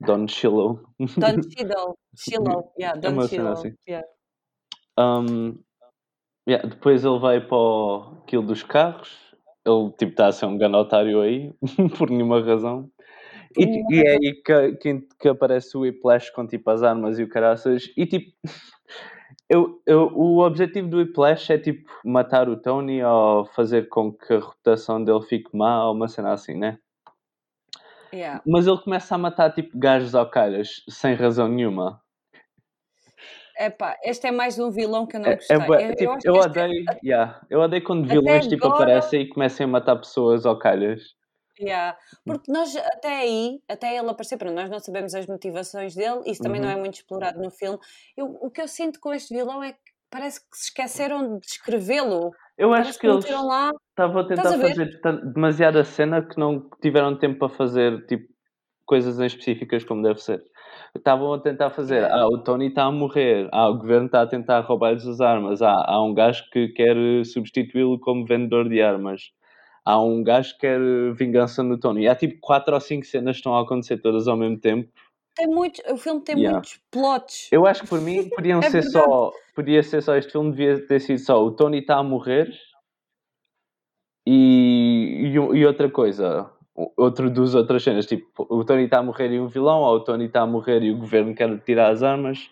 Don 0.00 0.26
Chillow. 0.26 0.80
Don 0.98 1.42
Cheadle. 1.50 1.98
Shiloh. 2.16 2.72
Yeah, 2.78 2.98
É 2.98 3.00
Don 3.00 3.20
cena 3.22 3.28
Cheadle. 3.28 3.52
assim. 3.52 3.74
Yeah. 3.88 4.08
Um, 4.98 5.58
yeah, 6.48 6.66
depois 6.66 7.04
ele 7.04 7.18
vai 7.18 7.40
para 7.40 7.56
o 7.56 8.22
quilo 8.26 8.42
dos 8.42 8.62
carros. 8.62 9.10
Ele 9.66 9.90
tipo 9.98 10.12
está 10.12 10.28
a 10.28 10.32
ser 10.32 10.46
um 10.46 10.56
grande 10.56 10.76
otário 10.76 11.20
aí, 11.20 11.52
por 11.98 12.10
nenhuma 12.10 12.40
razão. 12.42 12.90
E, 13.58 13.64
e 13.94 14.00
é 14.00 14.12
aí 14.12 14.42
que, 14.44 14.72
que, 14.76 15.08
que 15.20 15.28
aparece 15.28 15.76
o 15.76 15.80
Whiplash 15.80 16.30
com 16.30 16.46
tipo 16.46 16.70
as 16.70 16.82
armas 16.82 17.18
e 17.18 17.24
o 17.24 17.28
caraças. 17.28 17.90
E 17.96 18.06
tipo, 18.06 18.32
eu, 19.50 19.80
eu, 19.86 20.06
o 20.14 20.38
objetivo 20.38 20.88
do 20.88 20.98
Whiplash 20.98 21.50
é 21.52 21.58
tipo 21.58 21.90
matar 22.04 22.48
o 22.48 22.56
Tony 22.56 23.02
ou 23.02 23.44
fazer 23.46 23.88
com 23.88 24.12
que 24.12 24.32
a 24.32 24.38
reputação 24.38 25.02
dele 25.02 25.22
fique 25.22 25.54
má 25.54 25.86
ou 25.86 25.94
uma 25.94 26.08
cena 26.08 26.32
assim, 26.32 26.54
né? 26.54 26.78
Yeah. 28.12 28.42
Mas 28.46 28.66
ele 28.66 28.78
começa 28.78 29.14
a 29.14 29.18
matar 29.18 29.52
tipo 29.52 29.78
gajos 29.78 30.14
ao 30.14 30.28
calhas 30.28 30.82
sem 30.88 31.14
razão 31.14 31.48
nenhuma. 31.48 32.00
Epá, 33.58 33.96
este 34.04 34.26
é 34.26 34.30
mais 34.30 34.58
um 34.58 34.70
vilão 34.70 35.06
que 35.06 35.16
eu 35.16 35.20
não 35.20 35.28
É, 35.28 35.36
gostei. 35.36 35.56
é 35.56 35.90
eu, 35.90 35.94
tipo, 35.96 36.12
eu 36.12 36.18
que 36.18 36.28
este- 36.38 36.48
odeio, 36.48 36.84
yeah, 37.04 37.40
eu 37.50 37.60
odeio 37.60 37.84
quando 37.84 38.08
vilões 38.08 38.46
tipo, 38.46 38.66
agora- 38.66 38.84
aparecem 38.84 39.22
e 39.22 39.28
começam 39.28 39.66
a 39.66 39.68
matar 39.68 39.96
pessoas 39.96 40.46
ao 40.46 40.58
calhas. 40.58 41.02
Yeah. 41.60 41.98
Porque 42.24 42.50
nós, 42.50 42.74
até 42.74 43.18
aí, 43.18 43.60
até 43.68 43.94
ele 43.98 44.08
aparecer, 44.08 44.38
para 44.38 44.50
nós 44.50 44.70
não 44.70 44.78
sabemos 44.78 45.14
as 45.14 45.26
motivações 45.26 45.94
dele, 45.94 46.22
isso 46.24 46.42
também 46.42 46.58
não 46.58 46.68
Uhum. 46.68 46.74
é 46.74 46.78
muito 46.78 46.94
explorado 46.94 47.38
no 47.38 47.50
filme. 47.50 47.78
Eu, 48.16 48.26
o 48.40 48.50
que 48.50 48.62
eu 48.62 48.68
sinto 48.68 48.98
com 48.98 49.12
este 49.12 49.34
vilão 49.34 49.62
é 49.62 49.72
que 49.74 49.78
parece 50.08 50.40
que 50.40 50.56
se 50.56 50.64
esqueceram 50.68 51.38
de 51.38 51.46
escrevê-lo. 51.46 52.30
Eu 52.56 52.70
Parece 52.70 52.90
acho 52.90 52.98
que 52.98 53.06
que 53.06 53.12
eles 53.12 53.30
lá. 53.44 53.70
Estavam 54.04 54.22
a 54.22 54.26
tentar 54.26 54.48
a 54.48 54.58
fazer 54.58 55.00
demasiada 55.34 55.84
cena 55.84 56.22
que 56.22 56.38
não 56.38 56.66
tiveram 56.80 57.16
tempo 57.16 57.38
para 57.38 57.48
fazer 57.48 58.04
tipo, 58.06 58.24
coisas 58.86 59.20
em 59.20 59.26
específicas 59.26 59.84
como 59.84 60.02
deve 60.02 60.20
ser. 60.20 60.42
Estavam 60.96 61.32
a 61.34 61.38
tentar 61.40 61.70
fazer, 61.70 62.04
ah, 62.10 62.26
o 62.26 62.38
Tony 62.38 62.68
está 62.68 62.84
a 62.84 62.90
morrer, 62.92 63.48
ah, 63.52 63.68
o 63.68 63.78
governo 63.78 64.06
está 64.06 64.22
a 64.22 64.26
tentar 64.26 64.60
roubar-lhes 64.60 65.06
as 65.06 65.20
armas, 65.20 65.62
ah, 65.62 65.84
há 65.86 66.02
um 66.02 66.12
gajo 66.14 66.42
que 66.52 66.68
quer 66.68 66.96
substituí-lo 67.24 67.98
como 68.00 68.26
vendedor 68.26 68.68
de 68.68 68.80
armas. 68.82 69.30
Há 69.84 70.00
um 70.02 70.22
gajo 70.22 70.52
que 70.54 70.60
quer 70.60 70.78
vingança 71.14 71.62
no 71.62 71.78
Tony. 71.78 72.02
E 72.02 72.08
há 72.08 72.14
tipo 72.14 72.38
quatro 72.40 72.74
ou 72.74 72.80
cinco 72.80 73.06
cenas 73.06 73.36
que 73.36 73.40
estão 73.40 73.56
a 73.56 73.62
acontecer 73.62 73.98
todas 73.98 74.28
ao 74.28 74.36
mesmo 74.36 74.58
tempo. 74.60 74.88
Tem 75.36 75.46
muitos, 75.46 75.80
o 75.90 75.96
filme 75.96 76.20
tem 76.22 76.36
Yeah. 76.36 76.52
muitos 76.58 76.78
plots. 76.90 77.48
Eu 77.50 77.64
acho 77.66 77.82
que 77.82 77.88
por 77.88 78.00
mim 78.00 78.28
podiam 78.36 78.58
É 78.58 78.62
ser 78.64 78.82
verdade. 78.82 78.92
só. 78.92 79.32
Podia 79.54 79.82
ser 79.82 80.02
só 80.02 80.16
este 80.16 80.32
filme, 80.32 80.50
devia 80.50 80.86
ter 80.86 81.00
sido 81.00 81.18
só 81.18 81.42
o 81.42 81.52
Tony 81.52 81.78
está 81.78 81.96
a 81.96 82.02
morrer 82.02 82.50
e, 84.26 85.28
e, 85.28 85.34
e 85.34 85.66
outra 85.66 85.90
coisa. 85.90 86.50
Outro 86.96 87.30
dos 87.30 87.54
outras 87.54 87.82
cenas, 87.82 88.06
tipo, 88.06 88.46
o 88.48 88.64
Tony 88.64 88.84
está 88.84 88.98
a 88.98 89.02
morrer 89.02 89.30
e 89.32 89.40
um 89.40 89.48
vilão, 89.48 89.80
ou 89.80 89.96
o 89.96 90.00
Tony 90.00 90.26
está 90.26 90.42
a 90.42 90.46
morrer 90.46 90.82
e 90.82 90.90
o 90.90 90.96
governo 90.96 91.34
quer 91.34 91.58
tirar 91.60 91.90
as 91.90 92.02
armas. 92.02 92.50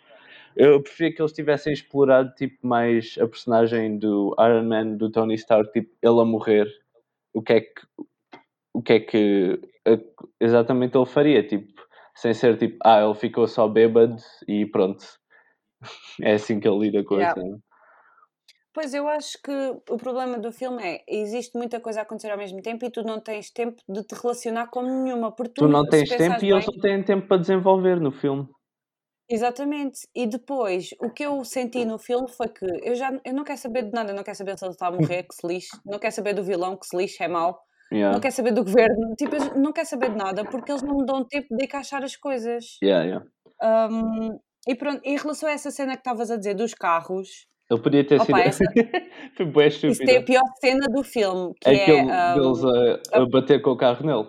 Eu 0.56 0.82
preferia 0.82 1.14
que 1.14 1.22
eles 1.22 1.32
tivessem 1.32 1.72
explorado 1.72 2.34
tipo, 2.34 2.66
mais 2.66 3.16
a 3.20 3.26
personagem 3.26 3.98
do 3.98 4.34
Iron 4.38 4.64
Man, 4.64 4.96
do 4.96 5.10
Tony 5.10 5.34
Stark, 5.34 5.72
tipo, 5.72 5.94
ele 6.02 6.20
a 6.20 6.24
morrer. 6.24 6.66
O 7.32 7.40
que 7.40 7.52
é 7.54 7.60
que, 7.60 7.82
o 8.74 8.82
que, 8.82 8.92
é 8.94 9.00
que 9.00 9.60
exatamente 10.40 10.96
ele 10.96 11.06
faria? 11.06 11.46
Tipo, 11.46 11.72
sem 12.14 12.34
ser 12.34 12.58
tipo, 12.58 12.76
ah, 12.84 13.00
ele 13.00 13.14
ficou 13.14 13.46
só 13.46 13.68
bêbado 13.68 14.16
e 14.46 14.66
pronto. 14.66 15.04
É 16.20 16.32
assim 16.34 16.58
que 16.58 16.68
ele 16.68 16.90
lida 16.90 17.04
com 17.04 17.14
Yeah. 17.14 17.30
a 17.30 17.34
cena. 17.34 17.58
Pois 18.72 18.92
eu 18.94 19.08
acho 19.08 19.40
que 19.42 19.50
o 19.90 19.96
problema 19.96 20.38
do 20.38 20.52
filme 20.52 20.82
é 20.82 21.02
existe 21.08 21.56
muita 21.56 21.80
coisa 21.80 22.00
a 22.00 22.02
acontecer 22.02 22.30
ao 22.30 22.38
mesmo 22.38 22.60
tempo 22.62 22.84
e 22.84 22.90
tu 22.90 23.02
não 23.02 23.20
tens 23.20 23.50
tempo 23.50 23.82
de 23.88 24.02
te 24.04 24.14
relacionar 24.14 24.68
com 24.68 24.82
nenhuma. 24.82 25.32
Porque 25.32 25.54
tu, 25.54 25.62
Tu 25.62 25.68
não 25.68 25.84
tens 25.88 26.08
tempo 26.08 26.44
e 26.44 26.50
eles 26.50 26.66
bem- 26.66 26.74
não 26.74 26.80
têm 26.82 27.02
tempo 27.02 27.26
para 27.26 27.38
desenvolver 27.38 27.98
no 28.00 28.12
filme. 28.12 28.46
Exatamente. 29.30 30.00
E 30.14 30.26
depois, 30.26 30.90
o 31.00 31.10
que 31.10 31.24
eu 31.24 31.44
senti 31.44 31.84
no 31.84 31.98
filme 31.98 32.28
foi 32.30 32.48
que 32.48 32.64
eu 32.82 32.94
já 32.94 33.10
eu 33.24 33.34
não 33.34 33.44
quero 33.44 33.58
saber 33.58 33.82
de 33.82 33.92
nada, 33.92 34.12
eu 34.12 34.16
não 34.16 34.22
quero 34.22 34.36
saber 34.36 34.56
se 34.58 34.64
ele 34.64 34.72
está 34.72 34.86
a 34.86 34.90
morrer, 34.90 35.24
que 35.24 35.34
se 35.34 35.46
lixe, 35.46 35.68
não 35.84 35.98
quero 35.98 36.14
saber 36.14 36.32
do 36.34 36.42
vilão, 36.42 36.76
que 36.76 36.86
se 36.86 36.96
lixe, 36.96 37.22
é 37.22 37.28
mau, 37.28 37.58
Yeah. 37.90 38.12
não 38.12 38.20
quero 38.20 38.34
saber 38.34 38.52
do 38.52 38.62
governo, 38.62 39.14
tipo, 39.16 39.34
não 39.58 39.72
quero 39.72 39.86
saber 39.88 40.10
de 40.10 40.16
nada, 40.16 40.44
porque 40.44 40.70
eles 40.70 40.82
não 40.82 40.98
me 40.98 41.06
dão 41.06 41.24
tempo 41.24 41.46
de 41.56 41.64
encaixar 41.64 42.04
as 42.04 42.14
coisas. 42.16 42.76
Yeah, 42.82 43.02
yeah. 43.62 43.90
Um, 43.90 44.38
e 44.66 44.74
pronto, 44.74 45.00
em 45.04 45.16
relação 45.16 45.48
a 45.48 45.52
essa 45.52 45.70
cena 45.70 45.92
que 45.92 46.00
estavas 46.00 46.30
a 46.30 46.36
dizer 46.36 46.52
dos 46.54 46.74
carros, 46.74 47.46
Ele 47.70 47.80
podia 47.80 48.04
ter 48.04 48.14
Opa, 48.16 48.24
sido. 48.24 48.38
essa- 48.40 48.64
Foi 49.36 49.46
bem 49.46 49.66
isso 49.68 49.80
tem 49.80 49.90
a 49.90 49.92
estúpido. 49.92 50.24
pior 50.24 50.42
cena 50.60 50.86
do 50.88 51.02
filme, 51.04 51.52
que 51.60 51.68
É 51.68 51.74
é. 51.74 51.82
aquele 51.82 52.02
um, 52.02 52.34
deles 52.34 52.64
a, 53.12 53.18
a 53.20 53.26
bater 53.26 53.60
com 53.62 53.70
o 53.70 53.76
carro 53.76 54.06
nele. 54.06 54.26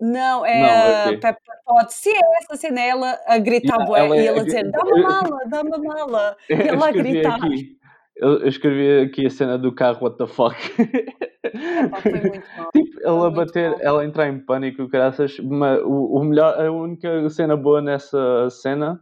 Não, 0.00 0.44
é 0.44 0.60
Não, 0.60 0.68
a 0.68 1.04
ok. 1.06 1.18
Pepper 1.18 1.54
Potts. 1.64 1.94
Se 1.94 2.10
é 2.10 2.20
essa 2.42 2.56
cena, 2.56 2.80
é 2.80 2.88
ela 2.88 3.18
a 3.26 3.38
gritar 3.38 3.74
Yeah, 3.76 3.86
bué 3.86 3.98
ela 4.00 4.16
e 4.16 4.26
é- 4.26 4.30
ele 4.30 4.40
a 4.40 4.44
dizer: 4.44 4.70
dá-me 4.70 4.92
a 4.92 5.02
mala, 5.02 5.38
dá-me 5.48 5.74
a 5.74 5.78
mala. 5.78 6.36
E 6.50 6.54
ela 6.68 6.88
a 6.88 6.92
gritar. 6.92 7.36
aqui. 7.36 7.78
Eu, 8.16 8.46
escrevi 8.46 9.00
aqui 9.06 9.26
a 9.26 9.30
cena 9.30 9.56
do 9.58 9.72
carro, 9.74 9.98
what 10.04 10.16
the 10.18 10.26
fuck. 10.26 10.54
Epá, 11.44 12.00
foi 12.00 12.12
muito 12.12 12.46
mal. 12.56 12.68
Tipo, 12.74 12.92
Foi 12.92 13.02
ela 13.04 13.30
bater, 13.30 13.70
mal. 13.70 13.80
ela 13.82 14.04
entrar 14.04 14.28
em 14.28 14.38
pânico, 14.38 14.86
graças. 14.88 15.38
Mas 15.40 15.80
o, 15.82 16.18
o 16.18 16.24
melhor, 16.24 16.60
a 16.60 16.70
única 16.70 17.28
cena 17.30 17.56
boa 17.56 17.80
nessa 17.80 18.48
cena 18.50 19.00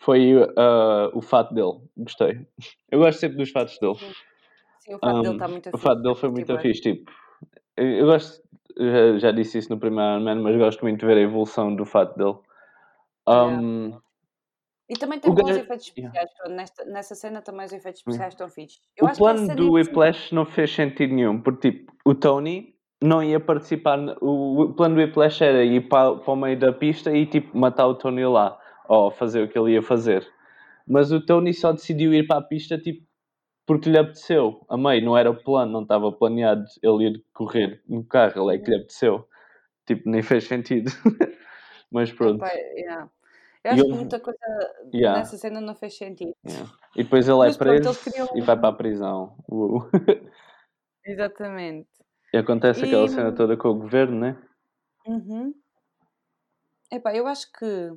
foi 0.00 0.32
ah, 0.56 1.10
o 1.14 1.20
fato 1.22 1.54
dele. 1.54 1.78
Gostei. 1.96 2.46
Eu 2.90 2.98
gosto 2.98 3.18
sempre 3.20 3.36
dos 3.36 3.50
fatos 3.50 3.78
dele. 3.78 3.94
Sim, 3.94 4.12
Sim, 4.80 4.94
o 4.94 4.98
fato 4.98 5.20
dele 5.22 5.34
está 5.34 5.46
Um, 5.46 5.50
muito 5.50 5.66
o 5.68 5.70
fixe. 5.72 5.82
fato 5.84 6.02
dele 6.02 6.14
foi 6.16 6.28
curti 6.30 6.32
muito 6.48 6.52
bué. 6.54 6.62
fixe. 6.62 6.80
Tipo, 6.82 7.12
eu, 7.76 8.06
gosto, 8.06 8.42
já, 8.78 9.18
já 9.18 9.30
disse 9.30 9.58
isso 9.58 9.70
no 9.70 9.78
primeiro 9.78 10.10
Iron 10.14 10.24
Man, 10.24 10.36
mas 10.42 10.56
gosto 10.56 10.80
muito 10.82 10.98
de 11.00 11.06
ver 11.06 11.18
a 11.18 11.20
evolução 11.20 11.74
do 11.76 11.84
fato 11.84 12.16
dele. 12.16 12.36
Yeah. 13.28 13.60
Um, 13.62 14.00
E 14.88 14.94
também 14.94 15.20
tem 15.20 15.32
bons 15.32 15.46
gajo- 15.46 15.60
efeitos 15.60 15.92
yeah. 15.96 16.08
especiais. 16.08 16.30
pronto, 16.38 16.56
nesta, 16.56 16.84
nessa 16.86 17.14
cena 17.14 17.42
também 17.42 17.66
os 17.66 17.72
efeitos 17.72 18.00
Yeah. 18.00 18.10
especiais 18.26 18.32
estão 18.34 18.48
fixes. 18.48 18.80
Eu 18.96 19.06
o 19.06 19.16
plano 19.16 19.54
do 19.54 19.72
Whiplash 19.72 20.34
não 20.34 20.44
fez 20.46 20.74
sentido 20.74 21.14
nenhum, 21.14 21.40
porque 21.40 21.70
tipo, 21.70 21.92
o 22.04 22.14
Tony 22.14 22.74
não 23.02 23.22
ia 23.22 23.38
participar. 23.38 23.98
o 24.20 24.72
plano 24.76 24.94
do 24.96 25.00
Whiplash 25.02 25.42
era 25.44 25.62
ir 25.64 25.88
para, 25.88 26.16
para 26.16 26.32
o 26.32 26.36
meio 26.36 26.58
da 26.58 26.72
pista 26.72 27.14
e 27.14 27.24
tipo 27.26 27.56
matar 27.56 27.86
o 27.86 27.94
Tony 27.94 28.24
lá, 28.26 28.58
ou 28.90 29.10
fazer 29.10 29.44
o 29.44 29.48
que 29.48 29.56
ele 29.56 29.72
ia 29.74 29.82
fazer. 29.82 30.26
Mas 30.86 31.12
o 31.12 31.24
Tony 31.24 31.54
só 31.54 31.70
decidiu 31.72 32.12
ir 32.12 32.26
para 32.26 32.38
a 32.38 32.42
pista 32.42 32.76
tipo, 32.76 33.06
porque 33.64 33.88
lhe 33.88 33.96
apeteceu. 33.96 34.66
A 34.68 34.76
meio, 34.76 35.04
não 35.04 35.16
era 35.16 35.30
o 35.30 35.36
plano, 35.44 35.70
não 35.70 35.82
estava 35.82 36.10
planeado 36.10 36.64
ele 36.82 37.06
ir 37.08 37.24
correr 37.32 37.80
no 37.88 38.02
carro, 38.04 38.50
ele 38.50 38.56
é 38.56 38.62
que 38.62 38.68
lhe 38.68 38.76
apeteceu. 38.76 39.28
Tipo, 39.86 40.10
nem 40.10 40.22
fez 40.22 40.44
sentido. 40.48 40.90
Mas 41.90 42.12
pronto. 42.12 42.44
Epá, 42.44 42.52
yeah. 42.52 43.08
Eu 43.62 43.70
E 43.72 43.74
acho 43.74 43.84
que 43.84 43.92
muita 43.92 44.18
coisa 44.20 44.38
Yeah. 44.92 45.18
nessa 45.18 45.36
cena 45.36 45.60
não 45.60 45.74
fez 45.76 45.96
sentido. 45.96 46.32
Yeah. 46.44 46.68
E 46.96 47.04
depois 47.04 47.28
ele 47.28 47.36
é 47.38 47.46
Mas 47.46 47.56
pronto, 47.56 47.74
preso 47.76 47.88
eles 47.90 48.02
queriam- 48.04 48.28
e 48.34 48.40
vai 48.40 48.58
para 48.58 48.68
a 48.70 48.72
prisão. 48.72 49.36
Uou. 49.48 49.88
Exatamente. 51.04 51.88
E 52.32 52.38
acontece 52.38 52.84
aquela 52.84 53.04
E- 53.04 53.08
cena 53.08 53.32
toda 53.32 53.56
com 53.56 53.68
o 53.68 53.74
governo, 53.78 54.18
né? 54.18 54.36
Uhum. 55.06 55.54
Epá, 56.92 57.14
eu 57.14 57.26
acho 57.26 57.50
que 57.52 57.92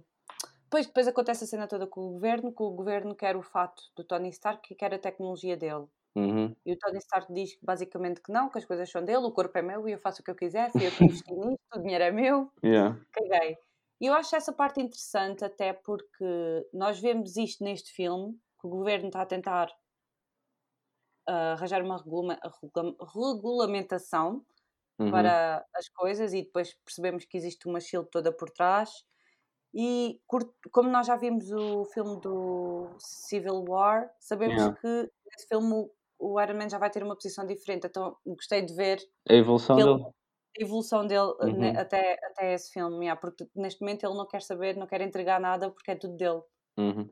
depois, 0.74 0.88
depois 0.88 1.08
acontece 1.08 1.44
a 1.44 1.48
cena 1.48 1.68
toda 1.68 1.86
com 1.86 2.02
o 2.02 2.12
governo, 2.14 2.52
que 2.54 2.64
o 2.64 2.72
governo 2.72 3.16
quer 3.16 3.36
o 3.36 3.44
fato 3.44 3.84
do 3.96 4.04
Tony 4.04 4.30
Stark 4.30 4.74
e 4.74 4.76
quer 4.76 4.94
a 4.94 5.00
tecnologia 5.00 5.56
dele. 5.56 5.86
Uhum. 6.16 6.56
E 6.66 6.74
o 6.74 6.78
Tony 6.80 6.98
Stark 7.00 7.34
diz 7.34 7.58
basicamente 7.62 8.22
que 8.22 8.32
não, 8.32 8.50
que 8.50 8.58
as 8.60 8.66
coisas 8.66 8.90
são 8.90 9.04
dele, 9.06 9.26
o 9.26 9.32
corpo 9.32 9.58
é 9.58 9.62
meu 9.62 9.88
e 9.88 9.94
eu 9.94 10.00
faço 10.00 10.22
o 10.22 10.26
que 10.26 10.32
eu 10.32 10.36
quiser, 10.36 10.72
fui 10.76 10.88
eu 10.88 10.92
que 10.92 11.04
investi 11.04 11.32
nisto, 11.36 11.60
o 11.76 11.80
dinheiro 11.82 12.04
é 12.06 12.12
meu, 12.12 12.52
Yeah. 12.64 13.00
caguei. 13.12 13.58
E 14.02 14.08
eu 14.08 14.14
acho 14.14 14.36
essa 14.36 14.54
parte 14.54 14.82
interessante 14.82 15.46
até 15.46 15.74
porque 15.74 16.26
nós 16.74 17.00
vemos 17.00 17.38
isto 17.38 17.64
neste 17.64 17.92
filme, 17.94 18.34
que 18.60 18.68
o 18.68 18.70
governo 18.70 19.08
está 19.08 19.22
a 19.22 19.26
tentar 19.26 19.70
ah, 21.28 21.54
arranjar 21.54 21.82
uma 21.84 21.98
regula- 21.98 22.40
regula- 22.62 22.96
regulamentação 23.14 24.46
Uhum. 25.00 25.12
para 25.12 25.66
as 25.76 25.90
coisas 25.90 26.34
e 26.34 26.44
depois 26.44 26.74
percebemos 26.86 27.26
que 27.26 27.38
existe 27.38 27.68
uma 27.68 27.80
shield 27.80 28.10
toda 28.12 28.32
por 28.32 28.50
trás. 28.52 28.92
E 29.74 30.20
como 30.72 30.90
nós 30.90 31.08
já 31.08 31.16
vimos 31.16 31.52
o 31.52 31.86
filme 31.86 32.20
do 32.22 32.90
Civil 33.00 33.66
War, 33.68 34.10
sabemos 34.20 34.56
Yeah. 34.56 34.78
que 34.80 34.88
nesse 35.26 35.48
filme 35.48 35.90
o- 36.20 36.40
Iron 36.42 36.54
Man 36.58 36.70
já 36.70 36.78
vai 36.78 36.90
ter 36.92 37.02
uma 37.04 37.16
posição 37.16 37.46
diferente. 37.46 37.88
Então 37.88 38.16
gostei 38.26 38.62
de 38.62 38.74
ver 38.76 39.00
A 39.30 39.34
evolução 39.34 39.80
Ele- 39.80 39.94
dele. 39.98 40.06
a 40.06 40.62
evolução 40.64 41.08
dele 41.08 41.22
uh, 41.40 41.46
ne- 41.48 41.72
Uhum. 41.72 41.80
até, 41.80 42.14
até 42.24 42.54
esse 42.54 42.72
filme, 42.72 43.06
yeah, 43.06 43.20
porque 43.20 43.48
neste 43.56 43.82
momento 43.82 44.06
ele 44.06 44.16
não 44.16 44.28
quer 44.28 44.42
saber, 44.44 44.78
não 44.78 44.86
quer 44.86 45.02
entregar 45.02 45.40
nada 45.40 45.72
porque 45.72 45.90
é 45.92 45.96
tudo 45.96 46.16
dele. 46.16 46.42
Uhum. 46.78 47.10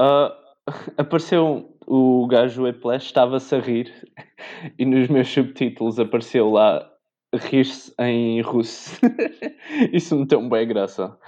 Ah, 0.00 0.36
apareceu 0.98 1.76
o 1.86 2.26
gajo 2.26 2.64
Whiplash, 2.64 3.06
estava-se 3.06 3.54
a 3.54 3.58
rir 3.58 3.90
e 4.78 4.84
nos 4.84 5.08
meus 5.08 5.28
subtítulos 5.32 5.98
apareceu 5.98 6.50
lá 6.50 6.86
rir-se 7.34 7.94
em 7.98 8.40
russo. 8.42 9.00
Isso 9.92 10.14
me 10.16 10.26
deu 10.26 10.46
bem 10.48 10.68
graça. 10.68 11.18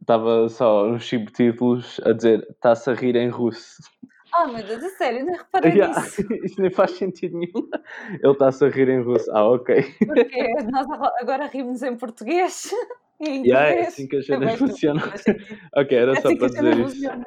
Estava 0.00 0.48
só 0.48 0.90
os 0.90 1.06
subtítulos 1.06 2.00
a 2.04 2.12
dizer 2.12 2.46
está-se 2.50 2.90
a 2.90 2.94
rir 2.94 3.14
em 3.16 3.28
russo. 3.28 3.76
Ah, 4.34 4.46
meu 4.46 4.64
Deus, 4.66 4.82
a 4.82 4.88
sério, 4.90 5.26
não 5.26 5.34
reparei 5.36 5.70
Yeah, 5.76 6.00
nisso. 6.00 6.22
Isso 6.44 6.60
nem 6.62 6.70
faz 6.70 6.92
sentido 6.92 7.38
nenhum. 7.38 7.68
Ele 8.22 8.32
está-se 8.32 8.64
a 8.64 8.68
rir 8.68 8.88
em 8.88 9.02
russo. 9.02 9.30
Ah, 9.32 9.44
ok. 9.48 9.84
Porque 10.06 10.52
nós 10.70 10.86
agora 11.20 11.46
rimos 11.46 11.82
em 11.82 11.96
português. 11.96 12.70
e 13.20 13.28
Em 13.28 13.46
Yeah, 13.46 13.70
é 13.74 13.86
assim 13.86 14.08
que 14.08 14.16
as 14.16 14.24
É 14.24 14.26
cenas 14.28 14.58
funcionam. 14.58 15.00
faz 15.02 15.20
sentido. 15.22 15.58
Ok, 15.76 15.96
era 15.98 16.12
É 16.12 16.20
só 16.20 16.28
assim 16.28 16.38
para 16.38 16.48
dizer 16.48 16.76
isso. 16.78 16.94
funciona. 16.94 17.26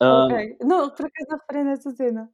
Ah, 0.00 0.24
Ok. 0.26 0.56
Não, 0.62 0.90
por 0.90 1.06
acaso 1.06 1.40
reparei 1.40 1.64
nessa 1.64 1.90
cena. 1.90 2.30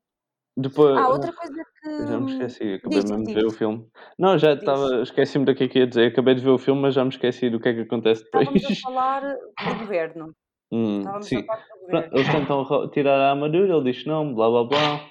Depois. 0.56 0.96
Ah, 0.98 1.08
outra 1.08 1.32
coisa 1.32 1.64
que. 1.80 2.06
Já 2.06 2.20
me 2.20 2.32
esqueci, 2.32 2.74
acabei 2.74 2.98
Diz, 3.00 3.10
mesmo 3.10 3.24
de 3.26 3.34
ver 3.34 3.46
o 3.46 3.50
filme. 3.50 3.86
Não, 4.18 4.36
já 4.38 4.52
Diz. 4.54 4.60
estava. 4.62 5.02
Esqueci-me 5.02 5.44
do 5.44 5.54
que 5.54 5.64
é 5.64 5.68
que 5.68 5.78
ia 5.78 5.86
dizer. 5.86 6.06
Acabei 6.08 6.34
de 6.34 6.40
ver 6.42 6.50
o 6.50 6.58
filme, 6.58 6.82
mas 6.82 6.94
já 6.94 7.02
me 7.04 7.10
esqueci 7.10 7.48
do 7.48 7.60
que 7.60 7.68
é 7.68 7.74
que 7.74 7.80
acontece 7.80 8.24
depois. 8.24 8.48
Estávamos 8.48 8.78
a 8.78 8.82
falar 8.82 9.20
do 9.74 9.78
governo. 9.78 10.34
Hum, 10.72 10.98
Estávamos 10.98 11.26
sim. 11.26 11.36
na 11.36 11.42
parte 11.44 11.68
do 11.68 11.80
governo. 11.86 12.16
Eles 12.16 12.28
tentam 12.30 12.90
tirar 12.90 13.18
a 13.20 13.30
armadura, 13.30 13.74
ele 13.76 13.92
diz 13.92 14.04
não, 14.04 14.34
blá 14.34 14.48
blá 14.50 14.64
blá. 14.64 15.10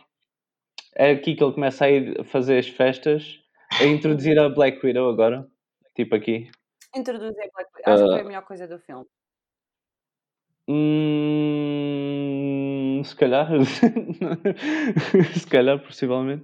É 0.96 1.12
aqui 1.12 1.36
que 1.36 1.44
ele 1.44 1.54
começa 1.54 1.86
a 1.86 1.90
ir 1.92 2.24
fazer 2.26 2.58
as 2.60 2.68
festas, 2.68 3.40
a 3.80 3.86
introduzir 3.86 4.38
a 4.38 4.50
Black 4.50 4.86
Widow 4.86 5.10
agora. 5.10 5.48
Tipo 5.96 6.16
aqui. 6.16 6.50
Introduzir 6.96 7.30
a 7.44 7.50
Black 7.56 7.70
Widow. 7.78 7.94
Acho 7.94 8.04
que 8.04 8.10
foi 8.10 8.20
Ah. 8.20 8.22
a 8.22 8.26
melhor 8.26 8.42
coisa 8.44 8.68
do 8.68 8.78
filme. 8.80 9.06
Hum, 10.68 11.79
se 13.04 13.16
calhar. 13.16 13.48
se 15.34 15.48
calhar, 15.48 15.80
possivelmente. 15.80 16.44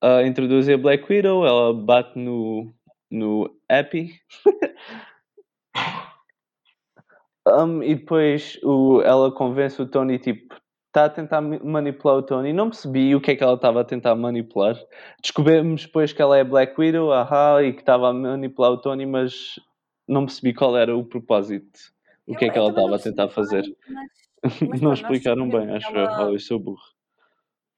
Ah, 0.00 0.22
introduzir 0.22 0.74
a 0.74 0.78
Black 0.78 1.04
Widow, 1.12 1.44
ela 1.46 1.74
bate 1.74 2.18
no, 2.18 2.74
no 3.10 3.50
Happy. 3.68 4.12
Um, 7.48 7.82
e 7.82 7.94
depois 7.94 8.58
o, 8.62 9.00
ela 9.02 9.32
convence 9.32 9.80
o 9.80 9.86
Tony, 9.86 10.18
tipo, 10.18 10.54
está 10.88 11.06
a 11.06 11.10
tentar 11.10 11.40
ma- 11.40 11.58
manipular 11.64 12.16
o 12.18 12.22
Tony. 12.22 12.52
Não 12.52 12.68
percebi 12.68 13.14
o 13.14 13.20
que 13.20 13.30
é 13.30 13.36
que 13.36 13.42
ela 13.42 13.54
estava 13.54 13.80
a 13.80 13.84
tentar 13.84 14.14
manipular. 14.14 14.76
Descobrimos 15.22 15.86
depois 15.86 16.12
que 16.12 16.20
ela 16.20 16.36
é 16.36 16.44
Black 16.44 16.78
Widow, 16.78 17.10
ahá, 17.12 17.62
e 17.62 17.72
que 17.72 17.80
estava 17.80 18.10
a 18.10 18.12
manipular 18.12 18.70
o 18.72 18.76
Tony, 18.80 19.06
mas 19.06 19.58
não 20.06 20.26
percebi 20.26 20.52
qual 20.52 20.76
era 20.76 20.94
o 20.94 21.02
propósito. 21.04 21.80
O 22.26 22.36
que 22.36 22.44
Eu- 22.44 22.48
é 22.48 22.52
que 22.52 22.58
ela 22.58 22.68
estava 22.68 22.96
a 22.96 22.98
tentar 22.98 23.28
fazer. 23.30 23.64
mas- 23.88 24.20
mas 24.42 24.80
não 24.80 24.92
explicaram 24.92 25.48
bem, 25.48 25.70
acho 25.76 25.88
que 25.88 25.96
eu. 25.96 26.00
ela- 26.00 26.26
Oh, 26.28 26.32
eu 26.32 26.40
sou 26.40 26.58
burro. 26.58 26.82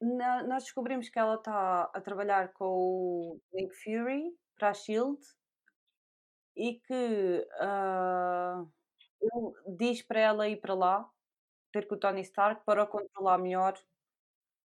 Na- 0.00 0.42
nós 0.42 0.64
descobrimos 0.64 1.08
que 1.08 1.18
ela 1.18 1.36
está 1.36 1.84
a 1.94 2.00
trabalhar 2.00 2.52
com 2.54 2.64
o 2.66 3.40
Nick 3.52 3.72
Fury 3.82 4.34
para 4.58 4.70
a 4.70 4.74
Shield 4.74 5.20
e 6.56 6.74
que 6.80 7.48
ah, 7.60 8.64
ele 9.20 9.76
diz 9.76 10.02
para 10.02 10.20
ela 10.20 10.48
ir 10.48 10.60
para 10.60 10.74
lá 10.74 11.08
ter 11.72 11.86
com 11.86 11.94
o 11.94 11.98
Tony 11.98 12.20
Stark 12.22 12.64
para 12.64 12.82
o 12.82 12.86
controlar 12.86 13.38
melhor. 13.38 13.74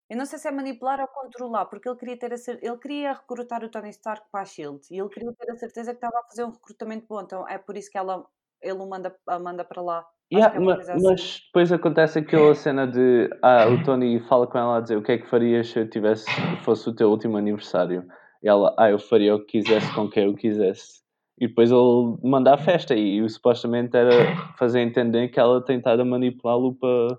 Eu 0.09 0.17
não 0.17 0.25
sei 0.25 0.39
se 0.39 0.47
é 0.47 0.51
manipular 0.51 0.99
ou 1.01 1.07
controlar, 1.07 1.65
porque 1.65 1.89
ele 1.89 1.97
queria 1.97 2.17
ter 2.17 2.31
a 2.33 2.37
cer- 2.37 2.59
ele 2.63 2.77
queria 2.77 3.13
recrutar 3.13 3.63
o 3.63 3.69
Tony 3.69 3.89
Stark 3.89 4.27
para 4.31 4.41
a 4.41 4.45
Shield 4.45 4.87
e 4.91 4.99
ele 4.99 5.09
queria 5.09 5.33
ter 5.33 5.51
a 5.51 5.55
certeza 5.57 5.91
que 5.91 5.97
estava 5.97 6.19
a 6.19 6.27
fazer 6.29 6.43
um 6.45 6.51
recrutamento 6.51 7.05
bom, 7.07 7.21
então 7.21 7.47
é 7.47 7.57
por 7.57 7.75
isso 7.77 7.89
que 7.91 7.97
ela 7.97 8.25
ele 8.61 8.73
o 8.79 8.87
manda, 8.87 9.15
a 9.27 9.37
manda 9.39 9.63
para 9.65 9.81
lá. 9.81 10.07
Yeah, 10.33 10.55
é 10.55 10.59
uma 10.59 10.71
ma- 10.71 10.75
coisa 10.75 10.93
assim. 10.93 11.03
mas 11.07 11.41
depois 11.45 11.71
acontece 11.71 12.19
aquela 12.19 12.53
cena 12.55 12.87
de 12.87 13.29
ah, 13.41 13.67
o 13.67 13.83
Tony 13.83 14.19
fala 14.21 14.47
com 14.47 14.57
ela 14.57 14.77
a 14.77 14.81
dizer 14.81 14.97
o 14.97 15.01
que 15.03 15.11
é 15.13 15.17
que 15.17 15.27
farias 15.27 15.67
se 15.69 15.79
eu 15.79 15.89
tivesse 15.89 16.25
fosse 16.63 16.89
o 16.89 16.95
teu 16.95 17.09
último 17.11 17.37
aniversário? 17.37 18.05
E 18.43 18.47
ela, 18.47 18.75
ah, 18.77 18.89
eu 18.89 18.99
faria 18.99 19.35
o 19.35 19.39
que 19.39 19.61
quisesse 19.61 19.93
com 19.93 20.09
quem 20.09 20.25
eu 20.25 20.35
quisesse. 20.35 21.03
E 21.39 21.47
depois 21.47 21.69
ele 21.71 22.17
manda 22.23 22.53
a 22.53 22.57
festa 22.57 22.95
e, 22.95 23.21
o 23.21 23.29
supostamente 23.29 23.95
era 23.97 24.09
fazer 24.57 24.79
entender 24.81 25.27
que 25.29 25.39
ela 25.39 25.61
tentara 25.63 26.05
manipulá-lo 26.05 26.73
para 26.75 27.17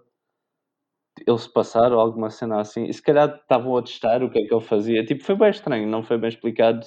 ele 1.26 1.38
se 1.38 1.52
passar 1.52 1.92
ou 1.92 1.98
alguma 2.00 2.30
cena 2.30 2.60
assim. 2.60 2.84
E 2.84 2.92
se 2.94 3.02
calhar 3.02 3.28
estavam 3.40 3.76
a 3.76 3.82
testar 3.82 4.22
o 4.22 4.30
que 4.30 4.38
é 4.38 4.46
que 4.46 4.54
ele 4.54 4.60
fazia. 4.64 5.04
Tipo, 5.04 5.25
foi 5.25 5.34
bem 5.34 5.50
estranho, 5.50 5.86
não 5.88 6.02
foi 6.02 6.18
bem 6.18 6.28
explicado. 6.28 6.86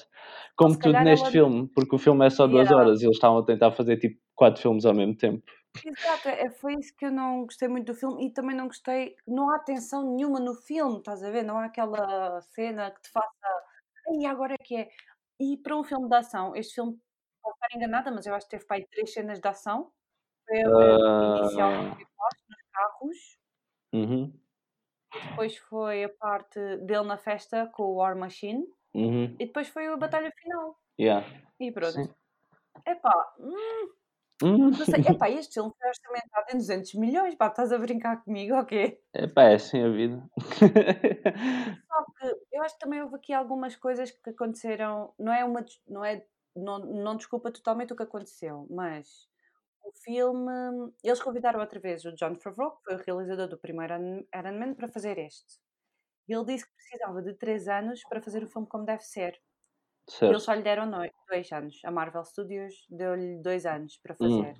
Como 0.55 0.77
tudo 0.77 0.99
neste 1.01 1.23
ela- 1.23 1.31
filme, 1.31 1.67
porque 1.73 1.95
o 1.95 1.99
filme 1.99 2.25
é 2.25 2.29
só 2.29 2.45
duas 2.47 2.67
Yeah. 2.69 2.75
horas 2.77 3.01
e 3.01 3.05
eles 3.05 3.15
estavam 3.17 3.39
a 3.39 3.43
tentar 3.45 3.71
fazer 3.71 3.97
tipo 3.97 4.17
quatro 4.35 4.61
filmes 4.61 4.85
ao 4.85 4.93
mesmo 4.93 5.15
tempo 5.15 5.43
Exato, 5.83 6.27
é, 6.27 6.49
foi 6.49 6.75
isso 6.75 6.93
que 6.95 7.05
eu 7.05 7.11
não 7.11 7.43
gostei 7.45 7.67
muito 7.69 7.85
do 7.87 7.95
filme 7.95 8.27
e 8.27 8.33
também 8.33 8.55
não 8.55 8.67
gostei, 8.67 9.15
não 9.25 9.49
há 9.49 9.59
tensão 9.59 10.03
nenhuma 10.15 10.39
no 10.39 10.53
filme, 10.53 10.97
estás 10.99 11.23
a 11.23 11.31
ver? 11.31 11.43
Não 11.43 11.57
há 11.57 11.65
aquela 11.65 12.41
cena 12.41 12.91
que 12.91 13.01
te 13.01 13.09
faça, 13.11 13.29
e 14.19 14.25
agora 14.25 14.55
é 14.55 14.57
que 14.57 14.75
é. 14.75 14.89
E 15.39 15.57
para 15.57 15.77
um 15.77 15.83
filme 15.85 16.09
de 16.09 16.15
ação, 16.15 16.55
este 16.55 16.75
filme, 16.75 16.99
posso 17.41 17.55
estar 17.55 17.77
enganada, 17.77 18.11
mas 18.11 18.25
eu 18.27 18.35
acho 18.35 18.45
que 18.47 18.51
teve 18.51 18.65
para 18.67 18.77
aí 18.77 18.87
três 18.89 19.13
cenas 19.13 19.39
de 19.39 19.47
ação. 19.47 19.93
Foi 20.47 20.61
a 20.63 20.69
a 20.69 21.25
inicial 21.25 21.77
Ah. 21.81 21.97
nos 22.49 22.63
carros, 22.73 23.39
Uhum, 23.93 24.39
depois 25.13 25.57
foi 25.57 26.03
a 26.03 26.09
parte 26.09 26.59
dele 26.87 27.03
na 27.07 27.17
festa 27.17 27.67
com 27.73 27.83
o 27.83 27.95
War 27.95 28.15
Machine 28.17 28.65
uhum, 28.93 29.39
e 29.39 29.45
depois 29.47 29.69
foi 29.69 29.87
a 29.87 29.97
batalha 29.97 30.31
final. 30.41 30.79
yeah. 30.97 31.23
E 31.59 31.71
pronto. 31.73 32.03
Sim. 32.03 32.13
Epá, 32.87 33.13
Hum. 33.39 33.98
Não 34.41 34.73
sei, 34.73 35.01
epá, 35.07 35.29
este 35.29 35.55
filme 35.55 35.71
foi 35.77 35.87
orçamentado 35.89 36.45
em 36.53 36.57
200 36.57 36.93
milhões, 36.95 37.35
pá, 37.35 37.47
estás 37.47 37.71
a 37.71 37.77
brincar 37.77 38.23
comigo, 38.23 38.55
ok? 38.55 38.99
Epá, 39.13 39.43
é 39.43 39.55
assim 39.55 39.81
a 39.83 39.89
vida. 39.89 40.29
Só 41.87 42.05
que 42.17 42.25
eu 42.51 42.63
acho 42.63 42.75
que 42.75 42.79
também 42.79 43.01
houve 43.01 43.15
aqui 43.15 43.33
algumas 43.33 43.75
coisas 43.75 44.11
que 44.11 44.29
aconteceram, 44.29 45.13
não 45.19 45.33
é 45.33 45.43
uma, 45.43 45.65
não 45.87 46.05
é, 46.05 46.25
não, 46.55 46.79
não 46.79 47.17
desculpa 47.17 47.51
totalmente 47.51 47.93
o 47.93 47.95
que 47.95 48.03
aconteceu, 48.03 48.67
mas 48.69 49.27
o 49.83 49.91
filme, 50.03 50.93
eles 51.03 51.21
convidaram 51.21 51.59
outra 51.59 51.79
vez 51.79 52.05
o 52.05 52.13
John 52.15 52.35
Favreau, 52.35 52.77
que 52.77 52.83
foi 52.83 52.95
o 52.95 53.03
realizador 53.05 53.47
do 53.47 53.57
primeiro 53.57 53.93
Iron 53.93 54.59
Man, 54.59 54.73
para 54.75 54.87
fazer 54.87 55.17
este. 55.17 55.59
Ele 56.27 56.45
disse 56.45 56.65
que 56.65 56.75
precisava 56.75 57.21
de 57.21 57.33
3 57.33 57.67
anos 57.67 58.01
para 58.07 58.21
fazer 58.21 58.43
o 58.43 58.47
filme 58.47 58.67
como 58.67 58.85
deve 58.85 59.03
ser. 59.03 59.39
Certo. 60.09 60.35
eles 60.35 60.43
só 60.43 60.53
lhe 60.53 60.63
deram 60.63 60.89
2 61.29 61.51
anos. 61.51 61.81
A 61.85 61.91
Marvel 61.91 62.23
Studios 62.25 62.85
deu-lhe 62.89 63.41
2 63.41 63.65
anos 63.65 63.97
para 63.97 64.15
Hum. 64.19 64.53
fazer. 64.53 64.55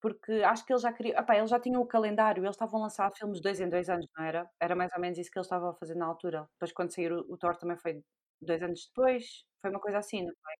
Porque 0.00 0.32
acho 0.44 0.64
que 0.64 0.72
eles 0.72 0.82
já 0.82 0.92
queriam. 0.92 1.18
Epá, 1.18 1.36
eles 1.36 1.50
já 1.50 1.58
tinham 1.60 1.80
o 1.82 1.86
calendário, 1.86 2.42
eles 2.44 2.54
estavam 2.56 2.80
a 2.80 2.82
lançar 2.84 3.10
filmes 3.16 3.38
de 3.38 3.42
2 3.42 3.60
em 3.60 3.68
2 3.68 3.88
anos, 3.88 4.06
não 4.16 4.24
era? 4.24 4.48
Era 4.60 4.76
mais 4.76 4.92
ou 4.94 5.00
menos 5.00 5.18
isso 5.18 5.30
que 5.30 5.38
eles 5.38 5.46
estavam 5.46 5.70
a 5.70 5.74
fazer 5.74 5.94
na 5.96 6.06
altura. 6.06 6.48
Depois, 6.52 6.72
quando 6.72 6.92
sair 6.94 7.12
o, 7.12 7.20
o 7.32 7.36
Thor, 7.38 7.56
também 7.56 7.76
foi 7.78 8.02
2 8.40 8.62
anos 8.62 8.86
depois. 8.88 9.44
Foi 9.60 9.70
uma 9.70 9.80
coisa 9.80 9.98
assim, 9.98 10.20
não 10.22 10.32
foi? 10.42 10.54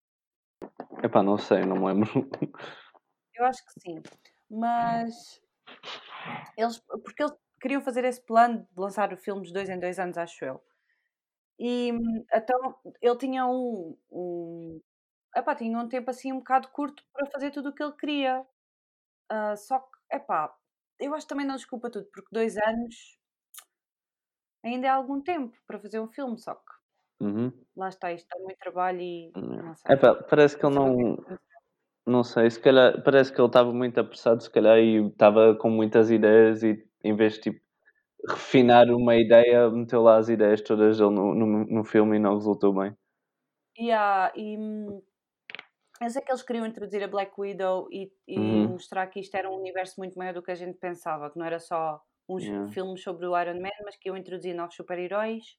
Epá, 1.03 1.23
não 1.23 1.39
sei, 1.39 1.65
não 1.65 1.77
me 1.77 1.87
lembro. 1.87 2.11
Eu 3.35 3.45
acho 3.45 3.65
que 3.65 3.81
sim. 3.81 4.03
Mas. 4.51 5.41
Eles, 6.57 6.79
porque 7.05 7.23
eles 7.23 7.35
queriam 7.61 7.81
fazer 7.81 8.05
esse 8.05 8.21
plano 8.25 8.67
de 8.71 8.81
lançar 8.81 9.13
o 9.13 9.17
filme 9.17 9.43
de 9.47 9.53
2 9.53 9.69
em 9.69 9.79
2 9.79 9.99
anos, 9.99 10.19
acho 10.19 10.45
eu. 10.45 10.63
E 11.59 11.91
então 12.35 12.77
ele 13.03 13.17
tinha 13.19 13.47
um, 13.47 13.97
um, 14.11 14.81
epá, 15.37 15.55
tinha 15.57 15.79
um 15.79 15.89
tempo 15.89 16.11
assim 16.11 16.33
um 16.33 16.39
bocado 16.39 16.69
curto 16.71 17.05
para 17.13 17.31
fazer 17.31 17.51
tudo 17.53 17.71
o 17.71 17.75
que 17.75 17.83
ele 17.83 17.93
queria. 17.97 18.47
Ah, 19.31 19.57
só 19.57 19.81
que, 19.81 19.99
epá, 20.17 20.55
eu 21.01 21.15
acho 21.15 21.27
que 21.27 21.31
também 21.31 21.47
não 21.47 21.57
desculpa 21.57 21.91
tudo, 21.91 22.07
porque 22.13 22.29
dois 22.33 22.57
anos 22.59 23.19
ainda 24.63 24.87
é 24.87 24.91
algum 24.91 25.21
tempo 25.23 25.57
para 25.67 25.79
fazer 25.81 26.01
um 26.01 26.09
filme, 26.09 26.39
só 26.39 26.55
que 26.55 26.73
Uhum. 27.21 27.53
lá 27.77 27.89
está, 27.89 28.13
isto 28.13 28.29
dá 28.29 28.39
muito 28.43 28.59
trabalho 28.59 29.01
e 29.01 29.33
Hum. 29.37 29.57
não 29.63 29.75
sei. 29.77 29.93
Epá, 29.95 30.15
parece 30.15 30.57
que 30.59 30.67
ele 30.67 30.75
é 30.75 30.79
não. 30.79 31.17
aconteceu. 31.27 31.39
Não 32.07 32.25
sei, 32.25 32.51
se 32.51 32.61
calhar. 32.61 33.03
Parece 33.05 33.33
que 33.33 33.41
ele 33.41 33.49
estava 33.49 33.73
muito 33.73 33.99
apressado, 34.01 34.43
se 34.43 34.51
calhar, 34.51 34.79
e 34.79 35.07
estava 35.09 35.57
com 35.57 35.71
muitas 35.71 36.11
ideias 36.11 36.63
e 36.63 36.85
em 37.05 37.17
vez 37.17 37.35
de 37.35 37.41
tipo 37.43 37.61
refinar 38.29 38.89
uma 38.91 39.17
ideia, 39.17 39.71
meteu 39.71 40.03
lá 40.03 40.17
as 40.19 40.29
ideias 40.29 40.61
todas 40.63 40.99
dele 40.99 41.11
no, 41.11 41.35
no, 41.35 41.65
no 41.67 41.85
filme 41.85 42.17
e 42.17 42.19
não 42.21 42.35
resultou 42.35 42.73
bem. 42.75 42.97
E, 43.77 43.91
há- 43.93 44.33
e 44.37 44.57
hum, 44.59 45.03
eu 46.01 46.11
sei 46.11 46.23
que 46.23 46.31
eles 46.31 46.43
queriam 46.43 46.67
introduzir 46.67 47.03
a 47.03 47.09
Black 47.09 47.33
Widow 47.41 47.89
e, 47.91 48.13
e 48.29 48.37
Uhum. 48.37 48.69
mostrar 48.69 49.07
que 49.09 49.21
isto 49.21 49.35
era 49.35 49.51
um 49.51 49.57
universo 49.57 49.95
muito 49.99 50.19
maior 50.19 50.35
do 50.35 50.43
que 50.43 50.51
a 50.51 50.55
gente 50.55 50.79
pensava, 50.79 51.31
que 51.31 51.39
não 51.39 51.47
era 51.47 51.59
só 51.59 52.03
uns 52.29 52.45
Yeah. 52.45 52.71
filmes 52.71 53.03
sobre 53.03 53.27
o 53.27 53.39
Iron 53.41 53.61
Man, 53.61 53.71
mas 53.85 53.97
que 53.97 54.09
iam 54.09 54.17
introduzir 54.17 54.55
novos 54.55 54.75
super-heróis 54.77 55.57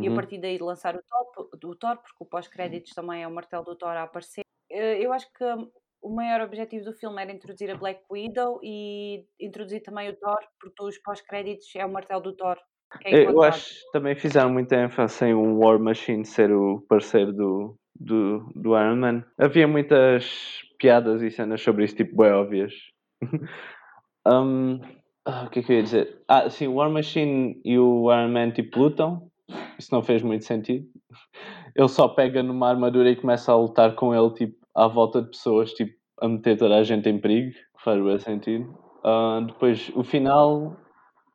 e 0.00 0.08
a 0.08 0.12
Uhum. 0.12 0.12
partir 0.12 0.38
daí 0.40 0.58
lançar 0.58 0.96
o, 0.96 1.02
top, 1.04 1.50
o 1.66 1.76
Thor, 1.76 1.98
porque 1.98 2.16
o 2.20 2.26
pós-créditos 2.26 2.94
também 2.94 3.22
é 3.24 3.28
o 3.28 3.32
martelo 3.34 3.64
do 3.64 3.76
Thor 3.76 3.90
a 3.96 4.04
aparecer. 4.04 4.44
Eh, 4.70 5.00
Eu 5.04 5.12
acho 5.12 5.32
que 5.32 5.44
hum, 5.44 5.70
o 6.02 6.14
maior 6.14 6.40
objetivo 6.40 6.84
do 6.84 6.92
filme 6.92 7.22
era 7.22 7.32
introduzir 7.32 7.70
a 7.70 7.76
Black 7.76 8.00
Widow 8.10 8.58
e 8.62 9.24
introduzir 9.40 9.82
também 9.82 10.10
o 10.10 10.16
Thor, 10.16 10.38
porque 10.60 10.82
os 10.82 10.98
pós-créditos 10.98 11.68
é 11.76 11.86
o 11.86 11.92
martelo 11.92 12.22
do 12.22 12.34
Thor. 12.34 12.58
É 13.04 13.24
Eu, 13.24 13.42
acho 13.42 13.70
que 13.70 13.92
também 13.92 14.14
fizeram 14.14 14.50
muita 14.50 14.76
ênfase 14.76 15.24
em 15.24 15.32
o 15.32 15.60
War 15.60 15.78
Machine 15.78 16.26
ser 16.26 16.52
o 16.52 16.84
parceiro 16.88 17.32
do, 17.32 17.76
do, 17.98 18.40
do 18.54 18.76
Iron 18.76 18.96
Man. 18.96 19.24
Havia 19.38 19.66
muitas 19.66 20.60
piadas 20.78 21.22
e 21.22 21.30
cenas 21.30 21.62
sobre 21.62 21.84
isso, 21.84 21.96
tipo, 21.96 22.16
bem 22.16 22.32
óbvias. 22.32 22.74
Um, 24.24 24.78
ah, 25.24 25.46
o 25.46 25.50
que 25.50 25.58
é 25.58 25.62
que 25.64 25.72
eu 25.72 25.76
ia 25.76 25.82
dizer? 25.82 26.22
Ah, 26.28 26.48
sim, 26.48 26.68
o 26.68 26.74
War 26.74 26.88
Machine 26.88 27.60
e 27.64 27.76
o 27.76 28.12
Iron 28.12 28.28
Man 28.28 28.52
tipo 28.52 28.78
lutam. 28.78 29.28
Isso 29.76 29.92
não 29.92 30.00
fez 30.00 30.22
muito 30.22 30.44
sentido. 30.44 30.86
Ele 31.74 31.88
só 31.88 32.06
pega 32.06 32.40
numa 32.40 32.68
armadura 32.68 33.10
e 33.10 33.16
começa 33.16 33.50
a 33.50 33.56
lutar 33.56 33.96
com 33.96 34.14
ele, 34.14 34.32
tipo, 34.34 34.61
à 34.74 34.86
volta 34.88 35.22
de 35.22 35.28
pessoas, 35.28 35.72
tipo, 35.72 35.92
a 36.20 36.28
meter 36.28 36.56
toda 36.56 36.76
a 36.76 36.82
gente 36.82 37.08
em 37.08 37.18
perigo. 37.18 37.52
Faz 37.82 38.02
bem 38.02 38.18
sentido. 38.18 38.78
Ah, 39.04 39.40
depois, 39.46 39.90
o 39.94 40.04
final 40.04 40.76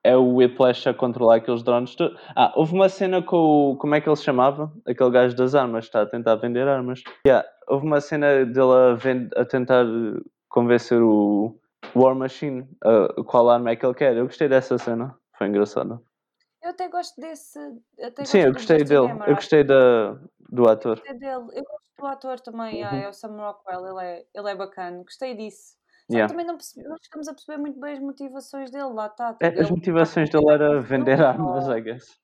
é 0.03 0.15
o 0.15 0.35
Whiplash 0.35 0.87
a 0.87 0.93
controlar 0.93 1.35
aqueles 1.37 1.61
drones. 1.63 1.95
Ah, 2.35 2.53
houve 2.55 2.73
uma 2.73 2.87
cena 2.87 3.21
com 3.21 3.71
o. 3.73 3.77
Como 3.77 3.93
é 3.95 3.99
que 4.01 4.07
ele 4.07 4.15
se 4.15 4.23
chamava? 4.23 4.71
Aquele 4.87 5.09
gajo 5.11 5.35
das 5.35 5.53
armas, 5.53 5.85
está 5.85 6.01
a 6.03 6.05
tentar 6.05 6.35
vender 6.35 6.67
armas. 6.67 7.01
Yeah, 7.25 7.45
houve 7.67 7.85
uma 7.85 7.99
cena 7.99 8.45
dele 8.45 8.71
a, 8.73 8.93
vend- 8.93 9.33
a 9.35 9.43
tentar 9.43 9.85
convencer 10.49 11.01
o 11.01 11.59
War 11.93 12.15
Machine 12.15 12.65
a 12.83 13.21
qual 13.23 13.49
arma 13.49 13.71
é 13.71 13.75
que 13.75 13.85
ele 13.85 13.93
quer. 13.93 14.15
Eu 14.15 14.25
gostei 14.25 14.47
dessa 14.47 14.77
cena, 14.77 15.13
foi 15.37 15.47
engraçada. 15.47 15.99
Eu 16.61 16.69
até 16.71 16.87
gosto 16.89 17.19
desse. 17.19 17.59
Até 18.01 18.25
Sim, 18.25 18.39
eu 18.39 18.53
gosto 18.53 18.67
do 18.67 18.77
gostei 18.77 18.83
dele. 18.83 19.23
Eu 19.27 19.35
gostei 19.35 19.63
da, 19.63 20.19
do 20.49 20.67
ator. 20.69 20.97
Gostei 20.99 21.17
dele. 21.19 21.33
Eu 21.53 21.63
gosto 21.63 21.83
do 21.99 22.05
ator 22.05 22.39
também, 22.39 22.83
ah, 22.83 22.91
Uhum. 22.91 22.97
é 22.99 23.09
o 23.09 23.13
Sam 23.13 23.37
Rockwell, 23.37 23.87
ele 23.87 24.05
é, 24.05 24.25
ele 24.33 24.49
é 24.51 24.55
bacana, 24.55 25.03
gostei 25.03 25.35
disso. 25.35 25.75
Só 26.09 26.13
Yeah. 26.15 26.27
que 26.27 26.33
também 26.33 26.45
não, 26.45 26.55
perce- 26.55 26.81
não 26.83 26.95
chegamos 27.03 27.27
a 27.27 27.33
perceber 27.33 27.57
muito 27.57 27.79
bem 27.79 27.93
as 27.93 27.99
motivações 27.99 28.71
dele, 28.71 28.93
lá 28.93 29.07
está. 29.07 29.35
É, 29.41 29.49
tipo, 29.49 29.61
as 29.61 29.69
motivações 29.71 30.29
tá 30.29 30.39
dele 30.39 30.51
era 30.51 30.79
vender 30.81 31.21
armas, 31.21 31.67
I 31.67 31.81
guess. 31.81 32.17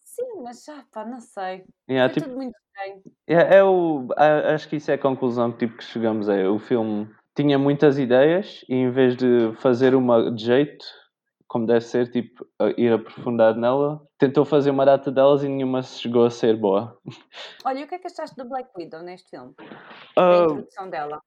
Sim, 0.00 0.42
mas 0.42 0.64
já, 0.64 0.84
pá, 0.90 1.04
não 1.04 1.20
sei. 1.20 1.64
Yeah, 1.88 2.12
tipo, 2.12 2.26
tudo 2.26 2.36
muito 2.36 2.54
estranho. 2.56 3.02
É, 3.28 3.56
é 3.58 3.64
o, 3.64 4.08
acho 4.16 4.68
que 4.68 4.76
isso 4.76 4.90
é 4.90 4.94
a 4.94 4.98
conclusão 4.98 5.52
tipo, 5.56 5.76
que 5.76 5.84
chegamos 5.84 6.28
a. 6.28 6.50
O 6.50 6.58
filme 6.58 7.08
tinha 7.36 7.58
muitas 7.58 7.96
ideias 7.98 8.64
e 8.68 8.74
em 8.74 8.90
vez 8.90 9.16
de 9.16 9.54
fazer 9.56 9.94
uma 9.94 10.32
de 10.34 10.44
jeito, 10.44 10.84
como 11.50 11.66
deve 11.66 11.80
ser, 11.80 12.08
tipo, 12.12 12.46
a- 12.60 12.72
ir 12.78 12.92
aprofundar 12.92 13.56
nela, 13.56 14.00
tentou 14.16 14.44
fazer 14.44 14.70
uma 14.70 14.86
data 14.86 15.10
delas 15.10 15.42
e 15.42 15.48
nenhuma 15.48 15.82
chegou 15.82 16.24
a 16.24 16.30
ser 16.30 16.56
boa. 16.56 16.96
Olha, 17.64 17.80
e 17.80 17.82
o 17.84 17.88
que 17.88 17.96
é 17.96 17.98
que 17.98 18.06
achaste 18.06 18.36
do 18.36 18.48
Black 18.48 18.70
Widow 18.78 19.02
neste 19.02 19.30
filme? 19.30 19.52
Ah, 20.14 20.30
A 20.30 20.38
introdução 20.44 20.88
dela. 20.88 21.20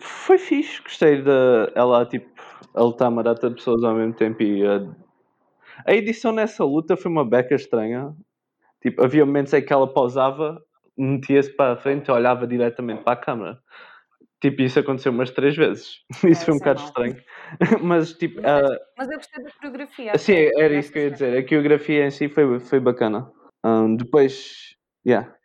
foi 0.00 0.36
fixe, 0.36 0.82
gostei 0.82 1.22
de 1.22 1.30
ela 1.76 2.04
tipo, 2.04 2.28
a 2.74 2.82
lutar 2.82 3.08
uma 3.08 3.22
data 3.22 3.48
de 3.48 3.54
pessoas 3.54 3.84
ao 3.84 3.94
mesmo 3.94 4.14
tempo 4.14 4.42
e 4.42 4.66
a, 4.66 4.80
a 5.86 5.94
edição 5.94 6.32
nessa 6.32 6.64
luta 6.64 6.96
foi 6.96 7.08
uma 7.08 7.24
beca 7.24 7.54
estranha. 7.54 8.12
Tipo, 8.82 9.04
havia 9.04 9.24
momentos 9.24 9.52
em 9.54 9.64
que 9.64 9.72
ela 9.72 9.86
pausava, 9.86 10.60
metia-se 10.96 11.50
para 11.54 11.74
a 11.74 11.76
frente 11.76 12.08
e 12.08 12.10
olhava 12.10 12.48
diretamente 12.48 13.04
para 13.04 13.12
a 13.12 13.16
câmera. 13.16 13.58
Tipo, 14.40 14.62
isso 14.62 14.80
aconteceu 14.80 15.12
umas 15.12 15.30
três 15.30 15.56
vezes. 15.56 15.98
Isso 16.24 16.44
foi 16.44 16.54
um 16.54 16.56
é 16.56 16.60
bocado 16.60 16.80
mau. 16.80 16.88
estranho. 16.88 17.16
Mas, 17.82 18.12
tipo, 18.12 18.40
Mas, 18.42 18.62
ah, 18.70 18.78
mas 18.96 19.10
eu 19.10 19.16
gostei 19.16 19.44
da 19.44 19.50
coreografia. 19.52 20.18
sim, 20.18 20.50
era 20.58 20.74
isso 20.74 20.92
que 20.92 20.98
eu 20.98 21.02
ia 21.04 21.10
dizer. 21.10 21.38
A 21.38 21.42
coreografia 21.42 22.06
em 22.06 22.10
si 22.10 22.28
foi, 22.28 22.60
foi 22.60 22.80
bacana. 22.80 23.30
Ah, 23.64 23.86
depois, 23.96 24.76
yeah. 25.06 25.26
Gostei 25.28 25.38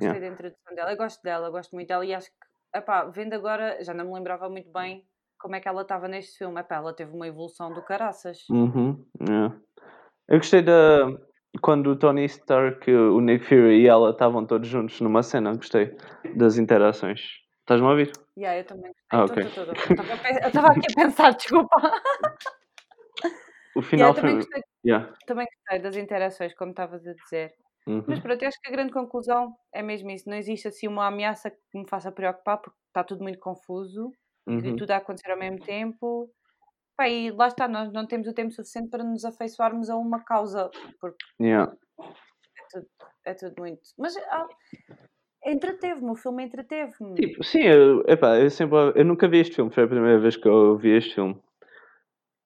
Yeah. 0.00 0.20
da 0.20 0.26
introdução 0.34 0.74
dela. 0.74 0.90
Eu 0.92 0.96
gosto 0.96 1.22
dela, 1.22 1.46
eu 1.48 1.52
gosto 1.52 1.72
muito 1.74 1.88
dela 1.88 2.04
e 2.04 2.14
acho 2.14 2.28
que, 2.28 2.78
epá, 2.78 3.04
vendo 3.04 3.34
agora, 3.34 3.78
já 3.84 3.92
não 3.94 4.06
me 4.06 4.14
lembrava 4.14 4.48
muito 4.48 4.70
bem 4.72 5.04
como 5.38 5.54
é 5.54 5.60
que 5.60 5.68
ela 5.68 5.82
estava 5.82 6.08
neste 6.08 6.38
filme. 6.38 6.58
Epá, 6.60 6.76
ela 6.76 6.94
teve 6.94 7.12
uma 7.14 7.26
evolução 7.26 7.72
do 7.72 7.82
caraças. 7.82 8.38
Uhum, 8.50 9.04
yeah. 9.20 9.54
Eu 10.28 10.38
gostei 10.38 10.62
da. 10.62 11.08
Quando 11.60 11.90
o 11.90 11.96
Tony 11.96 12.24
Stark, 12.24 12.90
o 12.90 13.20
Nick 13.20 13.44
Fury 13.44 13.82
e 13.82 13.86
ela 13.86 14.10
estavam 14.10 14.46
todos 14.46 14.66
juntos 14.66 14.98
numa 15.02 15.22
cena, 15.22 15.54
gostei 15.54 15.94
das 16.34 16.56
interações. 16.56 17.20
Estás-me 17.72 17.86
a 17.86 17.90
ouvir? 17.90 18.12
Yeah, 18.36 18.58
eu 18.58 18.64
também 18.66 18.92
gostei. 18.92 19.08
Ah, 19.10 19.24
ok. 19.24 19.44
Eu 20.42 20.48
estava 20.48 20.68
aqui 20.68 20.86
a 20.90 20.94
pensar, 20.94 21.30
desculpa. 21.36 21.76
O 23.74 23.80
Yeah, 23.80 23.88
final 23.88 24.14
também, 24.14 24.34
foi. 24.34 24.36
gostei, 24.42 24.62
Yeah. 24.84 25.14
também 25.26 25.46
gostei 25.46 25.78
das 25.78 25.96
interações, 25.96 26.54
como 26.54 26.72
estavas 26.72 27.06
a 27.06 27.14
dizer. 27.14 27.54
Uhum. 27.86 28.04
Mas 28.06 28.20
pronto, 28.20 28.42
eu 28.42 28.48
acho 28.48 28.60
que 28.60 28.68
a 28.68 28.72
grande 28.72 28.92
conclusão 28.92 29.56
é 29.72 29.82
mesmo 29.82 30.10
isso. 30.10 30.28
Não 30.28 30.36
existe 30.36 30.68
assim 30.68 30.86
uma 30.86 31.06
ameaça 31.06 31.50
que 31.50 31.78
me 31.78 31.88
faça 31.88 32.12
preocupar, 32.12 32.58
porque 32.58 32.78
está 32.88 33.02
tudo 33.02 33.22
muito 33.22 33.38
confuso 33.38 34.10
e 34.46 34.50
Uhum. 34.52 34.76
tudo 34.76 34.90
a 34.90 34.96
acontecer 34.98 35.30
ao 35.30 35.38
mesmo 35.38 35.60
tempo. 35.64 36.30
Pá, 36.94 37.08
e 37.08 37.30
lá 37.30 37.48
está, 37.48 37.66
nós 37.66 37.90
não 37.90 38.06
temos 38.06 38.28
o 38.28 38.34
tempo 38.34 38.50
suficiente 38.52 38.90
para 38.90 39.02
nos 39.02 39.24
afeiçoarmos 39.24 39.88
a 39.88 39.96
uma 39.96 40.22
causa, 40.22 40.68
porque 41.00 41.24
Yeah. 41.40 41.72
é 43.24 43.32
tudo 43.32 43.54
muito. 43.58 43.80
Mas 43.96 44.14
ah, 44.18 44.46
entreteve-me, 45.44 46.10
o 46.10 46.14
filme 46.14 46.44
entreteve-me. 46.44 47.14
Tipo, 47.14 47.44
sim, 47.44 47.62
eu, 47.62 48.04
epá, 48.06 48.38
eu 48.38 48.50
sempre. 48.50 48.76
Eu 48.94 49.04
nunca 49.04 49.28
vi 49.28 49.38
este 49.38 49.56
filme, 49.56 49.70
foi 49.70 49.84
a 49.84 49.88
primeira 49.88 50.18
vez 50.18 50.36
que 50.36 50.48
eu 50.48 50.76
vi 50.76 50.90
este 50.90 51.14
filme. 51.14 51.36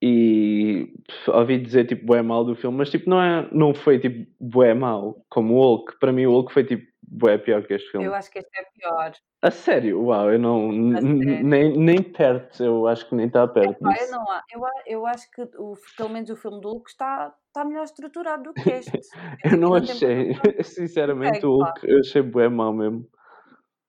E 0.02 0.92
ouvi 1.28 1.58
dizer 1.58 1.86
tipo 1.86 2.04
bué 2.04 2.20
mal 2.20 2.44
do 2.44 2.54
filme, 2.54 2.76
mas 2.76 2.90
tipo 2.90 3.08
não, 3.08 3.20
é, 3.20 3.48
não 3.50 3.72
foi 3.72 3.98
tipo 3.98 4.30
bué 4.38 4.74
mal, 4.74 5.24
como 5.30 5.54
o 5.54 5.58
Hulk. 5.58 5.98
Para 5.98 6.12
mim 6.12 6.26
o 6.26 6.32
Hulk 6.32 6.52
foi 6.52 6.64
tipo 6.64 6.86
bué 7.02 7.38
pior 7.38 7.66
que 7.66 7.74
este 7.74 7.90
filme. 7.90 8.06
Eu 8.06 8.14
acho 8.14 8.30
que 8.30 8.38
este 8.38 8.50
é 8.58 8.64
pior. 8.74 9.12
A 9.42 9.50
sério, 9.50 10.02
uau, 10.02 10.30
eu 10.30 10.38
não. 10.38 10.70
sério? 10.92 11.44
Nem, 11.44 11.78
nem 11.78 12.02
perto, 12.02 12.62
eu 12.62 12.86
acho 12.86 13.08
que 13.08 13.14
nem 13.14 13.26
está 13.26 13.48
perto. 13.48 13.78
Pá, 13.80 13.94
eu, 13.98 14.10
não, 14.10 14.24
eu, 14.52 14.60
eu 14.86 15.06
acho 15.06 15.30
que 15.30 15.42
o, 15.56 15.74
pelo 15.96 16.10
menos 16.10 16.28
o 16.28 16.36
filme 16.36 16.60
do 16.60 16.68
Hulk 16.68 16.90
está, 16.90 17.34
está 17.46 17.64
melhor 17.64 17.84
estruturado 17.84 18.42
do 18.42 18.52
que 18.52 18.68
este. 18.68 18.98
Eu 19.44 19.56
não 19.56 19.74
achei, 19.74 20.34
sinceramente, 20.62 21.38
Ok, 21.38 21.48
o. 21.48 21.56
Hulk 21.56 21.90
eu 21.90 22.00
achei 22.00 22.22
bué 22.22 22.48
mal 22.48 22.72
mesmo. 22.72 23.08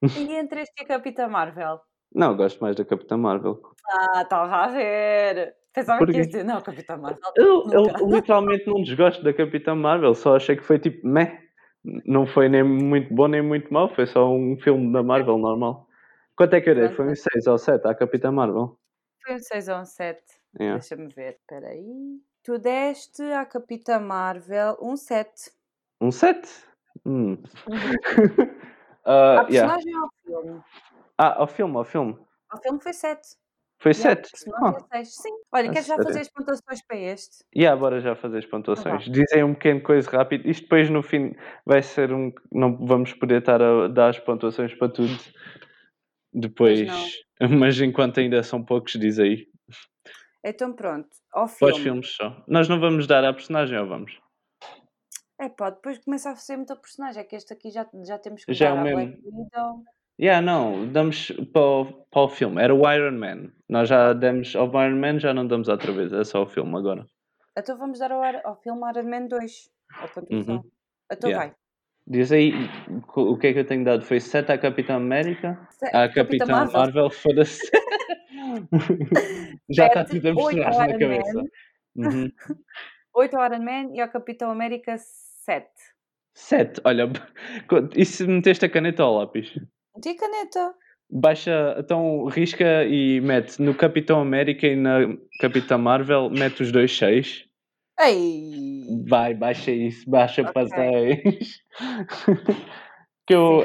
E 0.03 0.35
entre 0.35 0.61
este 0.61 0.79
e 0.79 0.83
a 0.85 0.87
Capitã 0.87 1.27
Marvel? 1.27 1.81
Não, 2.13 2.37
gosto 2.37 2.59
mais 2.61 2.75
da 2.75 2.85
Capitã 2.85 3.17
Marvel. 3.17 3.59
Ah, 3.89 4.21
estava 4.21 4.55
a 4.55 4.67
ver. 4.67 5.55
Pensava 5.77 5.99
Porquê? 5.99 6.13
que 6.13 6.17
ias 6.17 6.27
dizer, 6.27 6.43
não, 6.43 6.59
Capitã 6.59 6.97
Marvel. 6.97 7.31
Eu, 7.35 7.63
eu 7.71 7.83
literalmente 8.09 8.65
não 8.65 8.81
desgosto 8.81 9.23
da 9.23 9.31
Capitã 9.31 9.75
Marvel, 9.75 10.15
só 10.15 10.35
achei 10.35 10.55
que 10.55 10.63
foi 10.63 10.79
tipo 10.79 11.07
meh. 11.07 11.39
Não 12.03 12.25
foi 12.25 12.49
nem 12.49 12.63
muito 12.63 13.13
bom 13.13 13.27
nem 13.27 13.43
muito 13.43 13.71
mau, 13.71 13.87
foi 13.93 14.07
só 14.07 14.27
um 14.27 14.57
filme 14.59 14.91
da 14.91 15.03
Marvel 15.03 15.37
normal. 15.37 15.87
Quanto 16.35 16.55
é 16.55 16.61
que 16.61 16.71
eu 16.71 16.73
dei? 16.73 16.89
Foi 16.89 17.05
um 17.05 17.15
6 17.15 17.45
ou 17.45 17.59
7 17.59 17.87
à 17.87 17.93
Capitã 17.93 18.31
Marvel. 18.31 18.75
Foi 19.23 19.35
um 19.35 19.39
6 19.39 19.67
ou 19.67 19.75
um 19.75 19.85
7. 19.85 20.19
Yeah. 20.59 20.79
Deixa-me 20.79 21.13
ver, 21.13 21.33
espera 21.33 21.67
aí. 21.67 22.19
Tu 22.43 22.57
deste 22.57 23.21
à 23.21 23.45
Capitã 23.45 23.99
Marvel 23.99 24.79
um 24.81 24.95
7. 24.97 25.51
Um 26.01 26.09
7? 26.11 26.49
Hum. 27.05 27.33
Uhum. 27.33 27.37
Ah, 29.09 29.45
A 29.45 29.49
yeah. 29.49 29.73
personagem 29.73 29.95
ou 29.95 30.03
ao 30.03 30.09
filme? 30.25 30.63
Ah, 31.17 31.39
ao 31.39 31.47
filme, 31.47 31.77
ao 31.77 31.83
filme. 31.85 32.17
Ao 32.49 32.61
filme 32.61 32.81
foi 32.81 32.91
7. 32.91 33.37
Foi 33.79 33.91
Yeah, 33.91 34.09
7? 34.21 34.31
personagem 34.31 34.87
é 34.91 35.03
6. 35.03 35.15
Sim. 35.15 35.29
Olha, 35.51 35.69
A 35.69 35.73
queres 35.73 35.87
já 35.87 35.95
fazer 35.95 36.19
as 36.19 36.29
pontuações 36.29 36.81
para 36.87 36.97
este? 36.97 37.45
E 37.53 37.59
yeah, 37.61 37.79
bora 37.79 37.99
já 38.01 38.15
fazer 38.15 38.39
as 38.39 38.45
pontuações. 38.45 39.01
Então 39.07 39.13
Dizem 39.13 39.43
um 39.43 39.53
pequeno 39.53 39.81
coisa 39.81 40.09
rápido. 40.09 40.49
Isto 40.49 40.63
depois 40.63 40.89
no 40.89 41.03
fim 41.03 41.35
vai 41.65 41.83
ser 41.83 42.11
um. 42.11 42.31
Não 42.51 42.75
vamos 42.85 43.13
poder 43.13 43.39
estar 43.39 43.61
a 43.61 43.87
dar 43.87 44.09
as 44.09 44.19
pontuações 44.19 44.73
para 44.73 44.89
tudo. 44.89 45.15
Depois. 46.33 46.89
Mas 47.39 47.79
enquanto 47.79 48.19
ainda 48.19 48.41
são 48.41 48.63
poucos, 48.63 48.93
diz 48.93 49.19
aí. 49.19 49.47
Então 50.43 50.73
pronto, 50.73 51.09
ao 51.33 51.47
filme. 51.47 51.73
os 51.73 51.79
filmes 51.79 52.15
só. 52.15 52.43
Nós 52.47 52.67
não 52.67 52.79
vamos 52.79 53.05
dar 53.05 53.23
à 53.23 53.33
personagem 53.33 53.77
ou 53.77 53.87
vamos? 53.87 54.19
É 55.39 55.49
pá, 55.49 55.69
depois 55.69 55.99
começa 55.99 56.31
a 56.31 56.35
ser 56.35 56.57
muita 56.57 56.75
personagem. 56.75 57.21
É 57.21 57.23
que 57.23 57.35
este 57.35 57.53
aqui 57.53 57.69
já, 57.69 57.87
já 58.05 58.17
temos 58.17 58.43
que 58.43 58.53
Já 58.53 58.69
é 58.69 58.69
dar 58.69 58.75
o 58.75 58.79
à 58.79 58.83
mesmo. 58.83 59.17
Yeah, 60.19 60.41
não, 60.41 60.87
damos 60.91 61.31
para 61.53 61.61
o, 61.61 61.85
para 62.09 62.21
o 62.21 62.27
filme. 62.29 62.61
Era 62.61 62.73
o 62.73 62.91
Iron 62.91 63.11
Man. 63.19 63.51
Nós 63.69 63.87
já 63.89 64.13
demos 64.13 64.55
ao 64.55 64.67
Iron 64.67 64.97
Man, 64.97 65.19
já 65.19 65.33
não 65.33 65.45
damos 65.47 65.67
outra 65.67 65.91
vez. 65.91 66.11
É 66.11 66.23
só 66.23 66.43
o 66.43 66.47
filme 66.47 66.75
agora. 66.77 67.05
Então 67.57 67.77
vamos 67.77 67.99
dar 67.99 68.11
ao, 68.11 68.23
ao 68.43 68.55
filme 68.61 68.81
Iron 68.89 69.09
Man 69.09 69.27
2. 69.27 69.69
A 69.93 70.07
pontuação. 70.07 70.55
Uhum. 70.55 70.63
Então 71.11 71.29
Yeah. 71.29 71.47
vai. 71.47 71.55
Diz 72.09 72.31
aí 72.31 72.53
o 73.15 73.37
que 73.37 73.47
é 73.47 73.53
que 73.53 73.59
eu 73.59 73.65
tenho 73.67 73.83
dado. 73.83 74.03
Foi 74.03 74.19
7 74.19 74.51
à 74.51 74.57
Capitã 74.57 74.95
América. 74.95 75.59
Se- 75.71 75.85
À 75.95 76.07
Capitã 76.11 76.45
Marvel. 76.45 76.79
Marvel, 76.79 77.09
foda-se. 77.09 77.69
já 79.69 79.87
está 79.87 80.05
tudo 80.05 80.29
a 80.29 80.33
misturar 80.33 80.77
na 80.77 80.87
Iron 80.89 80.99
cabeça. 80.99 81.33
Man. 81.95 82.07
Uhum. 82.09 82.31
8 83.15 83.35
ao 83.37 83.45
Iron 83.45 83.63
Man 83.63 83.93
e 83.93 83.99
ao 84.01 84.09
Capitão 84.09 84.49
América 84.51 84.95
7. 84.97 85.67
7, 86.33 86.81
olha, 86.85 87.09
e 87.95 88.05
se 88.05 88.25
meteste 88.27 88.65
a 88.65 88.69
caneta 88.69 89.03
ao 89.03 89.15
lápis? 89.17 89.53
Meti 89.97 90.09
a 90.09 90.15
caneta. 90.15 90.73
Baixa, 91.09 91.75
então 91.79 92.25
risca 92.25 92.83
e 92.85 93.19
mete 93.21 93.59
no 93.59 93.73
Capitão 93.73 94.19
América 94.21 94.67
e 94.67 94.75
na 94.75 94.99
Capitã 95.39 95.75
Marvel, 95.77 96.29
mete 96.29 96.61
os 96.61 96.71
dois 96.71 96.95
6. 96.95 97.45
Ei! 97.99 98.83
Vai, 99.07 99.33
baixa 99.33 99.71
isso, 99.71 100.07
baixa 100.07 100.43
para 100.43 100.67
Ok. 100.67 101.23
6. 101.23 101.61
que 103.25 103.33
eu, 103.33 103.63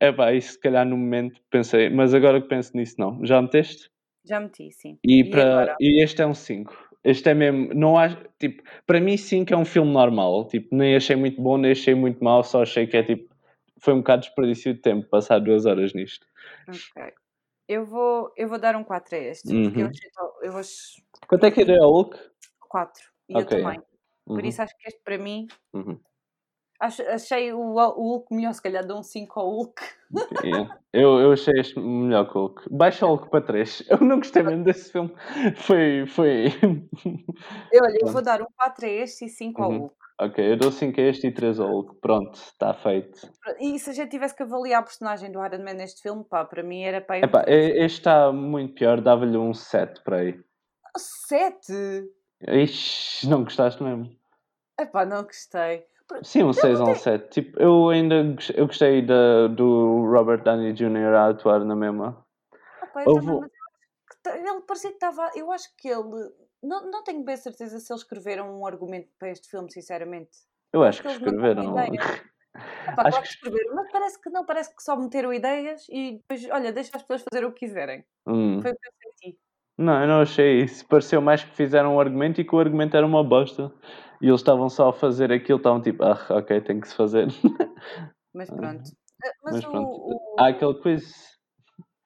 é 0.00 0.10
pá, 0.12 0.32
isso 0.32 0.52
se 0.52 0.60
calhar 0.60 0.86
no 0.86 0.96
momento 0.96 1.38
pensei, 1.50 1.90
mas 1.90 2.14
agora 2.14 2.40
que 2.40 2.48
penso 2.48 2.74
nisso, 2.74 2.94
não. 2.98 3.24
Já 3.26 3.42
meteste? 3.42 3.90
Já 4.24 4.40
meti, 4.40 4.70
sim. 4.72 4.98
E, 5.04 5.20
E 5.20 5.24
para, 5.30 5.42
agora? 5.42 5.76
e 5.78 6.02
este 6.02 6.22
é 6.22 6.26
um 6.26 6.34
5. 6.34 6.74
Este 7.04 7.28
é 7.28 7.34
mesmo, 7.34 7.74
não 7.74 7.98
há, 7.98 8.16
tipo, 8.38 8.62
para 8.86 8.98
mim 8.98 9.16
5 9.18 9.52
é 9.52 9.56
um 9.56 9.64
filme 9.64 9.92
normal, 9.92 10.46
tipo, 10.48 10.74
nem 10.74 10.96
achei 10.96 11.14
muito 11.16 11.40
bom, 11.40 11.58
nem 11.58 11.72
achei 11.72 11.94
muito 11.94 12.24
mau, 12.24 12.42
só 12.42 12.62
achei 12.62 12.86
que 12.86 12.96
é 12.96 13.02
tipo, 13.02 13.28
foi 13.86 13.94
um 13.94 13.98
bocado 13.98 14.22
desperdício 14.22 14.74
de 14.74 14.80
tempo 14.80 15.08
passar 15.08 15.38
duas 15.38 15.64
horas 15.64 15.94
nisto. 15.94 16.26
Ok. 16.68 17.12
Eu 17.68 17.86
vou, 17.86 18.32
eu 18.36 18.48
vou 18.48 18.58
dar 18.58 18.74
um 18.74 18.82
4 18.82 19.14
a 19.14 19.18
este. 19.18 19.46
Porque 19.48 19.80
eu, 19.80 19.84
Uhum. 19.86 19.90
achei 19.90 20.10
to- 20.10 20.38
eu 20.42 20.52
vou. 20.52 20.60
Quanto 21.28 21.46
é 21.46 21.50
que 21.52 21.64
deu 21.64 21.82
ao 21.84 21.92
Hulk? 21.92 22.18
4. 22.68 23.02
E 23.28 23.36
Ok. 23.36 23.58
eu 23.58 23.62
também. 23.62 23.80
Por 24.26 24.40
Uhum, 24.40 24.46
isso 24.48 24.60
acho 24.60 24.76
que 24.76 24.88
este 24.88 25.00
para 25.04 25.18
mim. 25.18 25.46
uhum. 25.72 26.00
Acho, 26.80 27.02
achei 27.04 27.52
o, 27.52 27.60
o 27.60 28.02
Hulk 28.02 28.34
melhor, 28.34 28.52
se 28.54 28.60
calhar 28.60 28.84
dou 28.84 28.98
um 28.98 29.02
5 29.04 29.38
ao 29.40 29.48
Hulk. 29.50 29.82
Yeah. 30.44 30.78
Eu, 30.92 31.18
eu 31.20 31.32
achei 31.32 31.54
este 31.58 31.78
melhor 31.78 32.28
que 32.30 32.36
o 32.36 32.40
Hulk. 32.42 32.68
Baixa 32.70 33.06
o 33.06 33.10
Hulk 33.10 33.30
para 33.30 33.44
3. 33.44 33.84
Eu 33.88 34.00
não 34.00 34.16
gostei 34.18 34.42
mesmo 34.42 34.64
desse 34.64 34.90
filme. 34.92 35.14
Foi, 35.56 36.06
foi. 36.08 36.46
Eu, 37.72 37.82
olha, 37.84 37.98
eu 38.00 38.08
vou 38.12 38.20
dar 38.22 38.42
um 38.42 38.46
4 38.56 38.84
a 38.84 38.88
este 38.88 39.26
e 39.26 39.28
5 39.28 39.62
ao 39.62 39.70
Uhum. 39.70 39.78
Hulk. 39.78 39.96
Ok, 40.20 40.52
eu 40.52 40.56
dou 40.56 40.72
5 40.72 41.00
a 41.00 41.04
este 41.04 41.26
e 41.28 41.32
3 41.32 41.58
ao 41.60 41.68
Hulk. 41.68 41.96
Pronto, 42.00 42.34
está 42.34 42.72
feito. 42.74 43.30
E 43.60 43.78
se 43.78 43.90
a 43.90 43.92
gente 43.92 44.10
tivesse 44.10 44.34
que 44.36 44.42
avaliar 44.42 44.80
a 44.80 44.84
personagem 44.84 45.30
do 45.30 45.44
Iron 45.44 45.58
Man 45.64 45.74
neste 45.74 46.02
filme, 46.02 46.24
pá, 46.24 46.44
para 46.44 46.62
mim 46.62 46.82
era 46.82 47.00
para 47.00 47.18
Epá, 47.18 47.44
e- 47.46 47.84
este 47.84 47.98
está 47.98 48.32
muito 48.32 48.74
pior, 48.74 49.00
dava-lhe 49.00 49.36
um 49.36 49.52
7 49.54 50.02
para 50.02 50.18
aí. 50.18 50.38
7? 50.96 51.72
Ixi, 52.48 53.28
não 53.28 53.44
gostaste 53.44 53.82
mesmo? 53.82 54.10
Epá, 54.80 55.04
não 55.06 55.22
gostei. 55.24 55.84
Sim, 56.22 56.44
um 56.44 56.52
6 56.52 56.80
ou 56.80 56.90
um 56.90 56.94
7. 56.94 57.28
Tipo, 57.30 57.60
eu 57.60 57.88
ainda 57.88 58.22
gos- 58.22 58.50
eu 58.54 58.66
gostei 58.66 59.02
da, 59.04 59.48
do 59.48 60.04
Robert 60.08 60.42
Downey 60.44 60.72
Jr. 60.72 61.14
a 61.14 61.28
atuar 61.30 61.64
na 61.64 61.74
mesma. 61.74 62.24
Epá, 62.82 63.02
eu 63.02 63.08
Houve- 63.10 63.26
também, 63.26 63.40
mas 63.40 63.50
eu 63.50 63.64
acho 63.64 64.08
que 64.08 64.22
ta- 64.22 64.38
ele 64.38 64.60
parecia 64.62 64.90
que 64.90 64.96
estava. 64.96 65.30
Eu 65.34 65.50
acho 65.50 65.76
que 65.76 65.88
ele. 65.88 66.30
Não, 66.66 66.90
não 66.90 67.04
tenho 67.04 67.22
bem 67.24 67.36
certeza 67.36 67.78
se 67.78 67.92
eles 67.92 68.02
escreveram 68.02 68.58
um 68.58 68.66
argumento 68.66 69.08
para 69.18 69.30
este 69.30 69.48
filme, 69.48 69.70
sinceramente. 69.70 70.30
Eu 70.72 70.82
acho 70.82 71.00
que 71.00 71.08
escreveram. 71.08 71.74
Epá, 72.88 73.02
Acho 73.02 73.10
claro 73.10 73.22
que 73.22 73.28
escreveram, 73.28 73.74
mas 73.74 73.92
parece 73.92 74.22
que 74.22 74.30
não, 74.30 74.46
parece 74.46 74.74
que 74.74 74.82
só 74.82 74.96
meteram 74.96 75.32
ideias 75.32 75.86
e 75.90 76.12
depois, 76.12 76.48
olha, 76.50 76.72
deixa 76.72 76.96
as 76.96 77.02
pessoas 77.02 77.22
fazer 77.30 77.44
o 77.44 77.52
que 77.52 77.66
quiserem. 77.66 78.02
Hum. 78.26 78.62
Foi 78.62 78.70
o 78.70 78.74
que 78.74 78.88
eu 78.88 78.92
senti. 79.02 79.38
Não, 79.76 80.00
eu 80.00 80.08
não 80.08 80.20
achei 80.22 80.62
isso. 80.62 80.86
Pareceu 80.86 81.20
mais 81.20 81.44
que 81.44 81.54
fizeram 81.54 81.96
um 81.96 82.00
argumento 82.00 82.40
e 82.40 82.44
que 82.44 82.54
o 82.54 82.58
argumento 82.58 82.96
era 82.96 83.06
uma 83.06 83.22
bosta. 83.22 83.70
E 84.22 84.28
eles 84.28 84.40
estavam 84.40 84.70
só 84.70 84.88
a 84.88 84.92
fazer 84.92 85.30
aquilo, 85.30 85.58
estavam 85.58 85.82
tipo, 85.82 86.02
ah, 86.02 86.18
ok, 86.30 86.60
tem 86.62 86.80
que 86.80 86.88
se 86.88 86.94
fazer. 86.94 87.26
Mas 88.32 88.48
pronto. 88.48 88.82
Ah, 89.22 89.30
Mas, 89.44 89.54
Mas 89.54 89.64
o, 89.64 89.70
pronto. 89.70 89.88
o... 89.90 90.36
Há 90.38 90.48
aquele 90.48 90.74
quiz. 90.80 91.38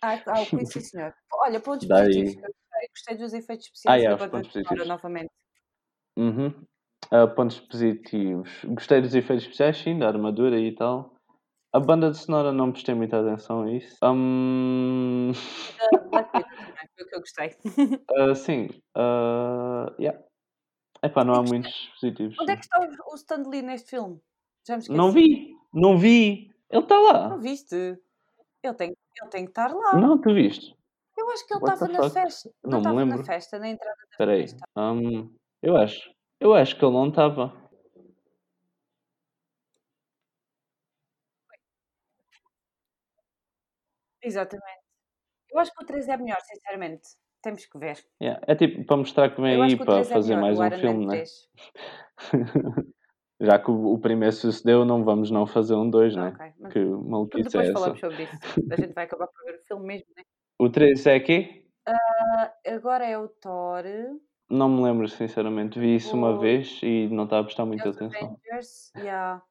Ah, 0.03 0.21
ah, 0.27 0.41
o 0.43 0.47
quiz, 0.47 0.69
sim, 0.73 0.81
senhor. 0.81 1.15
Olha, 1.33 1.61
pontos 1.61 1.87
Daí. 1.87 2.07
positivos. 2.07 2.60
Gostei. 2.89 3.17
dos 3.17 3.33
efeitos 3.35 3.67
Ah, 3.67 3.99
especiais 3.99 4.03
é, 4.05 4.09
da 4.09 4.15
os 4.15 4.21
banda 4.21 4.31
pontos 4.33 4.53
sonora 4.53 4.69
positivos. 4.69 4.89
novamente. 4.89 5.31
Uhum. 6.17 6.55
Ah, 7.11 7.27
pontos 7.27 7.61
positivos. 7.61 8.65
Gostei 8.65 9.01
dos 9.01 9.15
efeitos 9.15 9.45
especiais, 9.45 9.77
sim, 9.79 9.99
da 9.99 10.09
armadura 10.09 10.59
e 10.59 10.75
tal. 10.75 11.15
A 11.73 11.79
banda 11.81 12.11
de 12.11 12.17
sonora 12.19 12.51
não 12.53 12.73
prestei 12.73 12.95
muita 12.95 13.21
atenção 13.21 13.63
a 13.63 13.73
isso. 13.73 13.97
Também, 14.01 15.33
foi 15.35 17.05
o 17.05 17.09
que 17.09 17.15
eu 17.15 17.21
gostei. 17.21 17.57
ah, 18.17 18.35
sim. 18.35 18.69
ah, 18.97 19.93
yeah. 19.99 20.21
Epá, 21.03 21.25
não 21.25 21.35
há 21.35 21.37
Eu 21.39 21.43
gostei. 21.43 21.61
muitos 21.61 21.89
positivos. 22.01 22.37
Onde 22.41 22.53
é 22.53 22.57
que 22.57 22.63
está 22.65 22.81
o 22.81 23.13
o 23.13 23.15
Stan 23.15 23.43
Lee 23.49 23.63
neste 23.63 23.91
filme? 23.91 24.21
Já 24.67 24.75
me 24.77 24.81
esqueci. 24.83 24.97
Não 24.99 25.11
vi, 25.13 25.57
não 25.73 25.97
vi. 25.99 26.51
Ele 26.69 26.83
está 26.83 26.97
Não 26.97 27.05
lá. 27.05 27.37
viste? 27.37 27.75
Ele 28.63 28.75
tem, 28.75 28.89
ele 29.21 29.31
tem 29.31 29.45
que 29.45 29.51
estar 29.51 29.73
lá. 29.73 29.95
Não, 29.99 30.21
tu 30.21 30.35
viste? 30.35 30.77
Eu 31.21 31.31
acho 31.31 31.47
que 31.47 31.53
ele 31.53 31.61
estava 31.61 31.89
na 31.89 32.11
festa. 32.11 32.51
Não 32.65 32.71
Não 32.71 32.79
me 32.81 32.85
estava 32.87 32.95
na 32.95 33.05
lembro. 33.05 33.25
festa, 33.25 33.59
na 33.59 33.69
entrada 33.69 33.97
da 33.97 34.09
Espera 34.11 34.33
aí. 34.33 34.41
festa. 34.49 34.65
Hum, 34.79 35.37
eu 35.63 35.77
acho. 35.77 36.11
Eu 36.41 36.55
acho 36.55 36.75
que 36.79 36.83
ele 36.85 36.95
não 36.95 37.09
estava. 37.11 37.53
Exatamente. 44.23 44.81
Eu 45.51 45.59
acho 45.59 45.73
que 45.75 45.83
o 45.83 45.87
3 45.87 46.09
é 46.09 46.17
melhor, 46.17 46.41
sinceramente. 46.41 47.09
Temos 47.43 47.67
que 47.67 47.79
ver. 47.79 47.99
Yeah, 48.23 48.41
É 48.47 48.55
tipo 48.55 48.85
para 48.87 48.97
mostrar 48.97 49.35
que 49.35 49.41
vem 49.43 49.55
Eu 49.55 49.63
aí 49.63 49.77
para 49.77 49.87
3 49.87 50.11
é 50.11 50.15
fazer 50.15 50.37
melhor, 50.37 50.57
mais 50.57 50.75
um 50.75 50.79
filme, 50.79 51.07
né? 51.07 51.13
3. 51.13 51.49
Já 53.43 53.59
que 53.59 53.71
o, 53.71 53.95
o 53.95 53.99
primeiro 53.99 54.35
sucedeu, 54.35 54.85
não 54.85 55.05
vamos 55.05 55.31
não 55.31 55.47
fazer 55.47 55.75
um 55.75 55.89
2, 55.89 56.15
né? 56.15 56.29
Ok, 56.29 56.53
mas 56.61 56.73
Que 56.73 56.79
maluquice 56.81 57.45
depois 57.45 57.67
é 57.67 57.71
essa? 57.71 57.73
falamos 57.81 58.01
sobre 58.01 58.23
isso. 58.25 58.73
A 58.73 58.77
gente 58.77 58.93
vai 58.95 59.05
acabar 59.05 59.27
por 59.29 59.45
ver 59.45 59.57
o 59.57 59.63
filme 59.67 59.87
mesmo, 59.87 60.07
né? 60.17 60.23
O 60.63 60.69
3 60.69 61.07
é 61.07 61.15
aqui? 61.15 61.65
Ah, 61.87 62.53
agora 62.67 63.07
é 63.07 63.17
o 63.17 63.27
Thor, 63.27 63.83
Não 64.51 64.69
me 64.69 64.83
lembro, 64.83 65.09
sinceramente. 65.09 65.81
Vi 65.81 65.95
isso 65.95 66.15
uma 66.15 66.33
O- 66.33 66.39
vez 66.39 66.79
e 66.83 67.09
não 67.09 67.25
estava 67.25 67.41
a 67.41 67.45
prestar 67.45 67.63
é 67.63 67.67
muita 67.67 67.89
os 67.89 67.97
atenção. 67.97 68.27
Avengers, 68.29 68.93
yeah. 68.95 69.43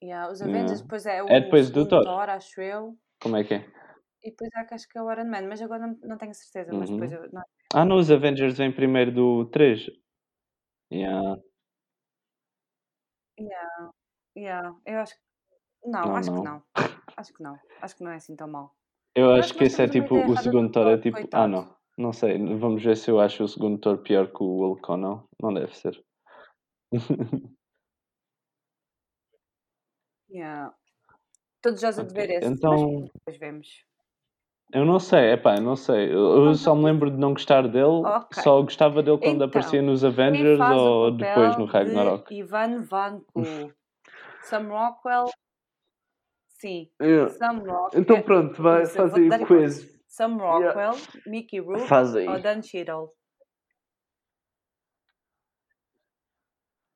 Yeah, 0.00 0.30
os 0.30 0.40
Yeah. 0.40 0.44
Avengers, 0.60 0.82
depois 0.82 1.06
é 1.06 1.20
o 1.24 1.28
É 1.28 1.40
depois 1.40 1.70
do 1.70 1.88
Thor? 1.88 2.04
Thor, 2.04 2.30
acho 2.30 2.60
eu. 2.60 2.96
Como 3.20 3.34
é 3.36 3.42
que 3.42 3.54
é? 3.54 3.66
E 4.22 4.30
depois 4.30 4.48
há 4.54 4.64
que 4.64 4.74
acho 4.74 4.88
que 4.88 4.96
é 4.96 5.02
o 5.02 5.10
Iron 5.10 5.24
Man, 5.24 5.48
mas 5.48 5.60
agora 5.60 5.88
não, 5.88 5.98
não 6.04 6.16
tenho 6.18 6.34
certeza, 6.34 6.72
mas 6.72 6.88
depois 6.88 7.12
Uhum. 7.12 7.24
eu, 7.24 7.32
não, 7.32 7.42
Ah, 7.74 7.84
não, 7.84 7.96
os 7.96 8.12
Avengers 8.12 8.56
vêm 8.56 8.70
primeiro 8.70 9.10
do 9.10 9.46
3. 9.46 9.90
Yeah. 10.92 11.36
yeah, 13.40 13.90
yeah, 14.36 14.76
eu 14.86 15.00
acho 15.00 15.14
que 15.16 15.20
não, 15.84 16.02
Não, 16.06 16.14
acho 16.16 16.30
não. 16.30 16.42
que 16.42 16.48
não. 16.48 16.62
Acho 17.16 17.32
que 17.34 17.42
não. 17.42 17.58
Acho 17.82 17.96
que 17.96 18.04
não 18.04 18.10
é 18.12 18.16
assim 18.16 18.36
tão 18.36 18.46
mal. 18.46 18.77
Eu 19.18 19.32
acho 19.32 19.54
que 19.54 19.64
esse 19.64 19.82
é 19.82 19.88
tipo 19.88 20.16
ideia 20.16 20.30
o 20.30 20.36
segundo 20.36 20.70
Thor. 20.70 20.86
É 20.88 20.98
tipo. 20.98 21.16
Ah, 21.16 21.20
coitado. 21.20 21.48
não. 21.52 21.76
Não 21.98 22.12
sei. 22.12 22.38
Vamos 22.56 22.82
ver 22.82 22.96
se 22.96 23.10
eu 23.10 23.18
acho 23.20 23.42
o 23.44 23.48
segundo 23.48 23.78
Thor 23.78 23.98
pior 23.98 24.28
que 24.28 24.42
o 24.42 24.46
Hulk 24.66 24.90
ou 24.90 24.96
não. 24.96 25.28
Não 25.42 25.52
deve 25.52 25.76
ser. 25.76 26.00
Yeah. 30.30 30.74
Todos 31.62 31.80
já 31.80 31.88
a 31.88 31.92
Ok, 31.92 32.04
ver 32.12 32.30
esse, 32.30 32.46
Então, 32.52 33.08
depois 33.14 33.38
vemos. 33.38 33.68
eu 34.74 34.84
não 34.84 34.98
sei. 34.98 35.32
Epá, 35.32 35.56
eu 35.56 35.62
não 35.62 35.74
sei. 35.74 36.12
Eu 36.12 36.54
só 36.54 36.74
me 36.74 36.84
lembro 36.84 37.10
de 37.10 37.16
não 37.16 37.32
gostar 37.32 37.62
dele. 37.66 38.04
Ok. 38.04 38.42
Só 38.42 38.60
gostava 38.62 39.02
dele 39.02 39.16
quando 39.18 39.36
Então, 39.36 39.46
aparecia 39.48 39.80
nos 39.82 40.04
Avengers 40.04 40.60
ou 40.60 41.10
depois 41.12 41.56
no 41.56 41.64
Ragnarok. 41.64 42.28
de 42.28 42.40
Ivan 42.40 42.82
Vanko? 42.82 43.42
Sam 44.42 44.68
Rockwell? 44.68 45.26
Sim, 46.58 46.90
Yeah. 47.00 47.28
Sam 47.34 47.60
Rockwell. 47.60 48.02
Então 48.02 48.22
pronto, 48.22 48.60
vai 48.60 48.82
Isso, 48.82 48.94
fazer 48.94 49.30
o 49.30 49.46
quiz. 49.46 50.02
Sam 50.08 50.36
Rockwell, 50.38 50.94
Mickey 51.26 51.60
Rourke 51.60 51.86
Faz 51.86 52.16
aí. 52.16 52.26
ou 52.28 52.40
Dan 52.40 52.62
Cheadle? 52.62 53.12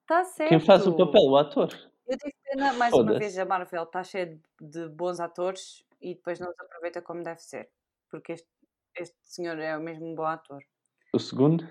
Está 0.03 0.25
certo. 0.25 0.49
Quem 0.49 0.61
faz 0.61 0.87
o 0.87 0.97
papel? 0.97 1.23
O 1.23 1.37
ator. 1.37 1.69
Eu 2.07 2.19
tive 2.19 2.35
pena, 2.43 2.73
mais 2.73 2.93
uma 2.93 3.17
vez, 3.19 3.39
a 3.39 3.45
Marvel 3.45 3.85
está 3.85 4.03
cheia 4.03 4.27
de, 4.27 4.41
de 4.61 4.89
bons 4.89 5.21
atores 5.21 5.85
e 6.01 6.15
depois 6.17 6.41
não 6.41 6.51
os 6.51 6.59
aproveita 6.59 7.01
como 7.01 7.23
deve 7.23 7.41
ser. 7.41 7.71
Porque 8.11 8.33
este, 8.33 8.49
este 8.97 9.17
senhor 9.23 9.59
é 9.59 9.79
mesmo 9.79 10.07
um 10.07 10.15
bom 10.15 10.27
ator. 10.27 10.61
O 11.15 11.19
segundo? 11.21 11.65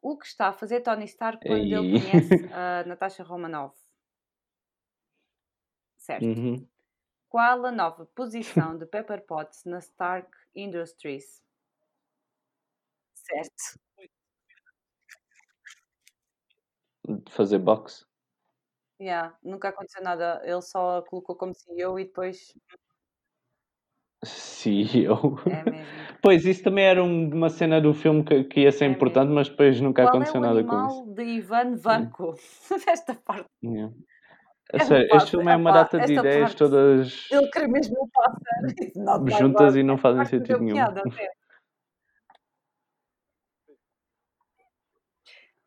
O 0.00 0.16
que 0.16 0.26
está 0.26 0.48
a 0.48 0.52
fazer 0.52 0.80
Tony 0.82 1.04
Stark 1.06 1.44
quando 1.44 1.60
ele 1.60 1.74
Ei. 1.96 2.00
conhece 2.00 2.48
a 2.54 2.84
Natasha 2.86 3.24
Romanoff? 3.24 3.76
Certo. 5.98 6.24
Uhum. 6.24 6.66
Qual 7.28 7.66
a 7.66 7.70
nova 7.70 8.06
posição 8.14 8.76
de 8.78 8.86
Pepper 8.86 9.24
Potts 9.24 9.64
na 9.64 9.78
Stark 9.78 10.30
Industries? 10.54 11.42
Certo. 13.14 13.78
De 17.06 17.30
fazer 17.32 17.58
boxe. 17.58 18.04
Yeah, 19.00 19.36
nunca 19.42 19.68
aconteceu 19.68 20.02
nada. 20.02 20.40
Ele 20.44 20.60
só 20.60 20.98
a 20.98 21.02
colocou 21.02 21.36
como 21.36 21.54
CEO 21.54 21.98
e 22.00 22.04
depois. 22.04 22.52
CEO. 24.24 25.38
É 25.46 25.70
mesmo. 25.70 25.86
Pois, 26.20 26.44
isso 26.44 26.64
também 26.64 26.84
era 26.84 27.02
um- 27.02 27.32
uma 27.32 27.48
cena 27.48 27.80
do 27.80 27.94
filme 27.94 28.24
que, 28.24 28.42
que 28.44 28.60
ia 28.62 28.72
ser 28.72 28.86
É 28.86 28.88
importante, 28.88 29.30
mas 29.30 29.48
depois 29.48 29.80
nunca 29.80 30.02
Qual 30.02 30.06
é 30.14 30.16
aconteceu 30.16 30.40
o 30.40 30.44
nada 30.44 30.64
com 30.64 30.70
animal 30.74 31.04
isso. 31.04 31.14
de 31.14 31.22
Ivan 31.22 31.76
Vanko? 31.76 32.34
Esta 32.88 33.14
parte. 33.14 33.48
Yeah. 33.62 33.94
É 34.70 34.78
sério, 34.80 34.96
verdade, 35.04 35.16
este 35.22 35.30
filme 35.30 35.50
é 35.52 35.56
uma 35.56 35.70
epá, 35.70 35.78
data 35.82 36.00
de 36.00 36.12
ideias 36.14 36.40
parte- 36.50 36.56
todas 36.58 37.26
Ele 37.30 37.48
queria 37.50 37.68
mesmo 37.68 37.96
o 38.02 38.08
pássaro. 38.10 39.26
Juntas 39.38 39.76
e 39.76 39.82
não 39.82 39.96
fazem 39.96 40.24
sentido 40.26 40.60
nenhum. 40.60 40.74
piada. 40.74 41.02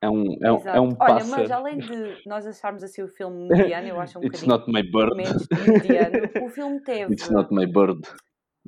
É 0.04 0.10
um, 0.10 0.24
é, 0.44 0.52
um- 0.52 0.58
Exato. 0.58 0.78
é 0.78 0.82
um 0.82 0.86
Olha, 0.88 0.96
pássaro. 0.98 1.30
mas 1.30 1.52
além 1.52 1.78
de 1.78 2.22
nós 2.28 2.46
acharmos 2.48 2.84
assim 2.84 3.04
o 3.04 3.08
filme 3.08 3.48
mediano, 3.48 3.88
eu 3.88 4.00
acho 4.00 4.18
um 4.18 4.22
It's 4.26 4.44
not 4.48 4.66
my 4.72 4.82
bird. 4.84 5.16
menos 5.16 5.48
mediano. 5.52 6.46
O 6.46 6.50
filme 6.50 6.82
teve. 6.84 7.14
It's 7.14 7.30
not 7.30 7.54
my 7.54 7.66
bird. 7.68 8.02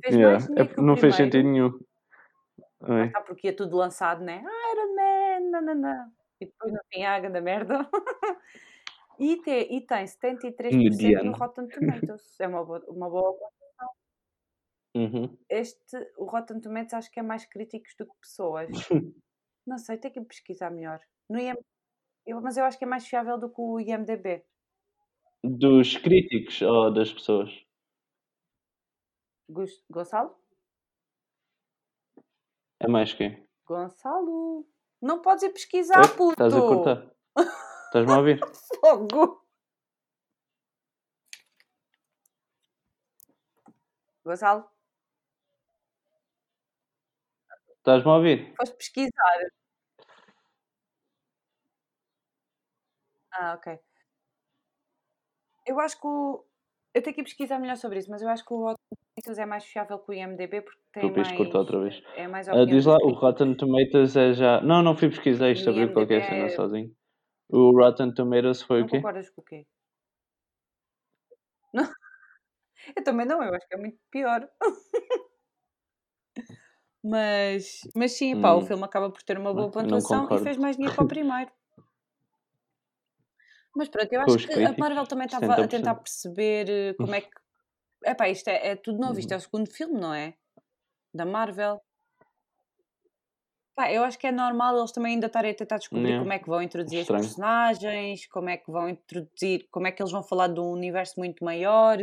Fez 0.02 0.14
Yeah. 0.16 0.38
mais 0.48 0.68
É- 0.70 0.80
não 0.80 0.96
fez 0.96 1.16
sentido 1.16 1.48
nenhum. 1.48 1.78
É. 2.88 3.06
Está 3.06 3.20
porque 3.22 3.48
ia 3.48 3.56
tudo 3.56 3.76
lançado, 3.76 4.22
né? 4.22 4.44
Iron 4.72 4.94
Man, 4.94 5.50
nananã. 5.50 6.06
E 6.40 6.46
depois 6.46 6.72
no 6.72 6.78
fim 6.92 7.04
a 7.04 7.18
da 7.20 7.40
merda. 7.40 7.88
E, 9.18 9.40
te, 9.42 9.50
e 9.50 9.80
tem 9.80 10.04
73% 10.04 10.76
Mediano. 10.76 11.30
no 11.30 11.36
Rotten 11.36 11.68
Tomatoes. 11.68 12.40
É 12.40 12.46
uma 12.46 12.64
boa, 12.64 12.84
uma 12.88 13.08
boa. 13.10 13.36
Uhum. 14.96 15.36
Este, 15.48 15.96
o 16.16 16.24
Rotten 16.24 16.60
Tomatoes 16.60 16.94
acho 16.94 17.10
que 17.10 17.20
é 17.20 17.22
mais 17.22 17.44
críticos 17.46 17.94
do 17.98 18.06
que 18.06 18.14
pessoas. 18.20 18.68
Não 19.66 19.78
sei, 19.78 19.96
tem 19.98 20.12
que 20.12 20.20
pesquisar 20.20 20.70
melhor. 20.70 21.00
No 21.28 21.38
IM... 21.38 21.56
eu, 22.26 22.40
mas 22.40 22.56
eu 22.56 22.64
acho 22.64 22.78
que 22.78 22.84
é 22.84 22.88
mais 22.88 23.06
fiável 23.06 23.38
do 23.38 23.48
que 23.48 23.60
o 23.60 23.80
IMDB. 23.80 24.44
Dos 25.42 25.96
críticos 25.96 26.62
ou 26.62 26.92
das 26.92 27.12
pessoas? 27.12 27.50
Gonçalo? 29.90 30.34
É 32.80 32.88
mais 32.88 33.12
quem? 33.12 33.46
Gonçalo! 33.66 34.66
Não 35.00 35.20
podes 35.20 35.44
ir 35.44 35.52
pesquisar, 35.52 36.00
Oi? 36.00 36.16
puto! 36.16 36.32
Estás 36.32 36.54
a 36.54 36.60
cortar? 36.60 37.14
Estás-me 37.94 38.12
a 38.12 38.18
ouvir? 38.18 38.40
Fogo! 38.80 39.44
Gonçalo, 44.24 44.64
Estás-me 47.78 48.10
a 48.10 48.14
ouvir? 48.16 48.52
foste 48.56 48.74
pesquisar. 48.76 49.38
Ah, 53.32 53.54
ok. 53.54 53.78
Eu 55.64 55.78
acho 55.78 56.00
que 56.00 56.06
o. 56.06 56.44
Eu 56.94 57.00
tenho 57.02 57.14
que 57.14 57.20
ir 57.20 57.24
pesquisar 57.24 57.60
melhor 57.60 57.76
sobre 57.76 58.00
isso, 58.00 58.10
mas 58.10 58.22
eu 58.22 58.28
acho 58.28 58.44
que 58.44 58.52
o 58.54 58.58
Rotten 58.64 58.76
Tomatoes 59.14 59.38
é 59.38 59.46
mais 59.46 59.64
fiável 59.64 59.98
que 60.00 60.10
o 60.10 60.14
IMDB 60.14 60.62
porque 60.62 60.80
tem 60.92 61.12
Tu 61.12 61.16
mais. 61.16 61.36
cortar 61.36 61.58
outra 61.60 61.78
vez. 61.80 62.02
É 62.16 62.26
mais 62.26 62.48
opinião 62.48 62.66
diz 62.66 62.86
lá, 62.86 62.96
o. 62.96 63.12
Rotten 63.12 63.54
Tomatoes 63.54 64.16
é 64.16 64.32
já. 64.32 64.60
Não, 64.62 64.82
não 64.82 64.96
fui 64.96 65.10
pesquisar 65.10 65.50
isto, 65.50 65.70
E 65.70 65.72
o 65.72 65.82
abri 65.82 65.92
qualquer 65.92 66.24
cena 66.24 66.46
é- 66.46 66.48
sozinho. 66.48 66.90
O 67.48 67.72
Rotten 67.72 68.12
Tomatoes 68.12 68.60
foi 68.62 68.80
Não 68.80 68.86
o 68.86 68.86
quê? 68.86 69.00
concordas 69.02 69.30
com 69.30 69.40
o 69.40 69.44
quê? 69.44 69.66
Não. 71.72 71.84
Eu 72.96 73.04
também 73.04 73.26
não, 73.26 73.42
eu 73.42 73.54
acho 73.54 73.66
que 73.68 73.74
é 73.74 73.78
muito 73.78 73.98
pior. 74.10 74.48
Mas, 77.02 77.86
mas 77.94 78.12
sim, 78.12 78.34
pá, 78.36 78.52
o 78.54 78.60
Hum. 78.60 78.68
filme 78.68 78.82
acaba 78.84 79.10
por 79.10 79.22
ter 79.22 79.38
uma 79.38 79.52
boa 79.54 79.70
pontuação 79.70 80.28
e 80.32 80.38
fez 80.38 80.56
mais 80.56 80.76
dinheiro 80.76 80.94
para 80.94 81.04
o 81.04 81.06
primeiro. 81.14 81.52
Mas 83.74 83.88
pronto, 83.88 84.12
eu 84.12 84.20
acho 84.20 84.38
que 84.40 84.52
a 84.52 84.74
Marvel 84.78 85.06
também 85.06 85.26
estava 85.26 85.54
a 85.56 85.64
70%. 85.64 85.68
tentar 85.68 85.94
perceber 85.96 86.68
eh, 86.70 86.94
como 86.94 87.14
é 87.14 87.20
que. 87.22 87.30
Epá, 88.04 88.28
isto 88.30 88.48
é, 88.48 88.68
é 88.72 88.76
tudo 88.76 88.98
novo, 89.00 89.20
isto 89.20 89.32
Uhum. 89.32 89.34
é 89.34 89.38
o 89.38 89.40
segundo 89.40 89.70
filme, 89.72 90.00
não 90.00 90.14
é? 90.14 90.34
Da 91.14 91.26
Marvel. 91.26 91.80
Pá, 93.76 93.90
eu 93.92 94.04
acho 94.04 94.18
que 94.18 94.26
é 94.28 94.32
normal 94.32 94.76
eles 94.78 94.92
também 94.92 95.14
ainda 95.14 95.26
estarem 95.26 95.50
a 95.50 95.54
tentar 95.54 95.78
descobrir 95.78 96.10
Yeah. 96.10 96.18
como 96.20 96.32
é 96.32 96.38
que 96.38 96.46
vão 96.48 96.62
introduzir 96.62 97.00
Estranho. 97.00 97.20
as 97.22 97.26
personagens, 97.26 98.26
como 98.28 98.48
é 98.48 98.56
que 98.56 98.70
vão 98.70 98.88
introduzir, 98.88 99.66
como 99.70 99.86
é 99.88 99.92
que 99.92 100.00
eles 100.00 100.12
vão 100.12 100.22
falar 100.22 100.46
de 100.48 100.60
um 100.60 100.70
universo 100.70 101.18
muito 101.18 101.44
maior. 101.44 101.98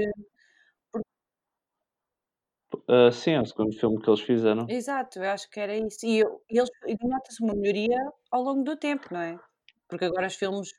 Ah, 2.88 3.12
sim, 3.12 3.32
é 3.32 3.42
o 3.42 3.46
segundo 3.46 3.76
filme 3.78 4.00
que 4.02 4.10
eles 4.10 4.22
fizeram. 4.22 4.66
Exato, 4.70 5.20
eu 5.20 5.30
acho 5.32 5.50
que 5.50 5.60
era 5.60 5.76
isso. 5.76 6.06
E, 6.06 6.20
eu- 6.20 6.42
eles 6.50 6.70
nota-se 7.04 7.44
uma 7.44 7.54
melhoria 7.54 7.98
ao 8.32 8.42
longo 8.44 8.64
do 8.64 8.78
tempo, 8.78 9.08
não 9.12 9.22
é? 9.22 9.40
Porque 9.88 10.06
agora 10.06 10.28
os 10.28 10.36
filmes, 10.36 10.70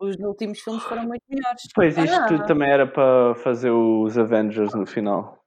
os 0.00 0.16
últimos 0.20 0.60
filmes 0.60 0.82
foram 0.84 1.04
muito 1.04 1.22
melhores. 1.28 1.62
Pois 1.74 1.96
isto 1.98 2.38
Ah, 2.40 2.46
também 2.46 2.70
era 2.70 2.86
para 2.86 3.34
fazer 3.36 3.70
os 3.70 4.16
Avengers 4.18 4.74
no 4.74 4.86
final. 4.86 5.37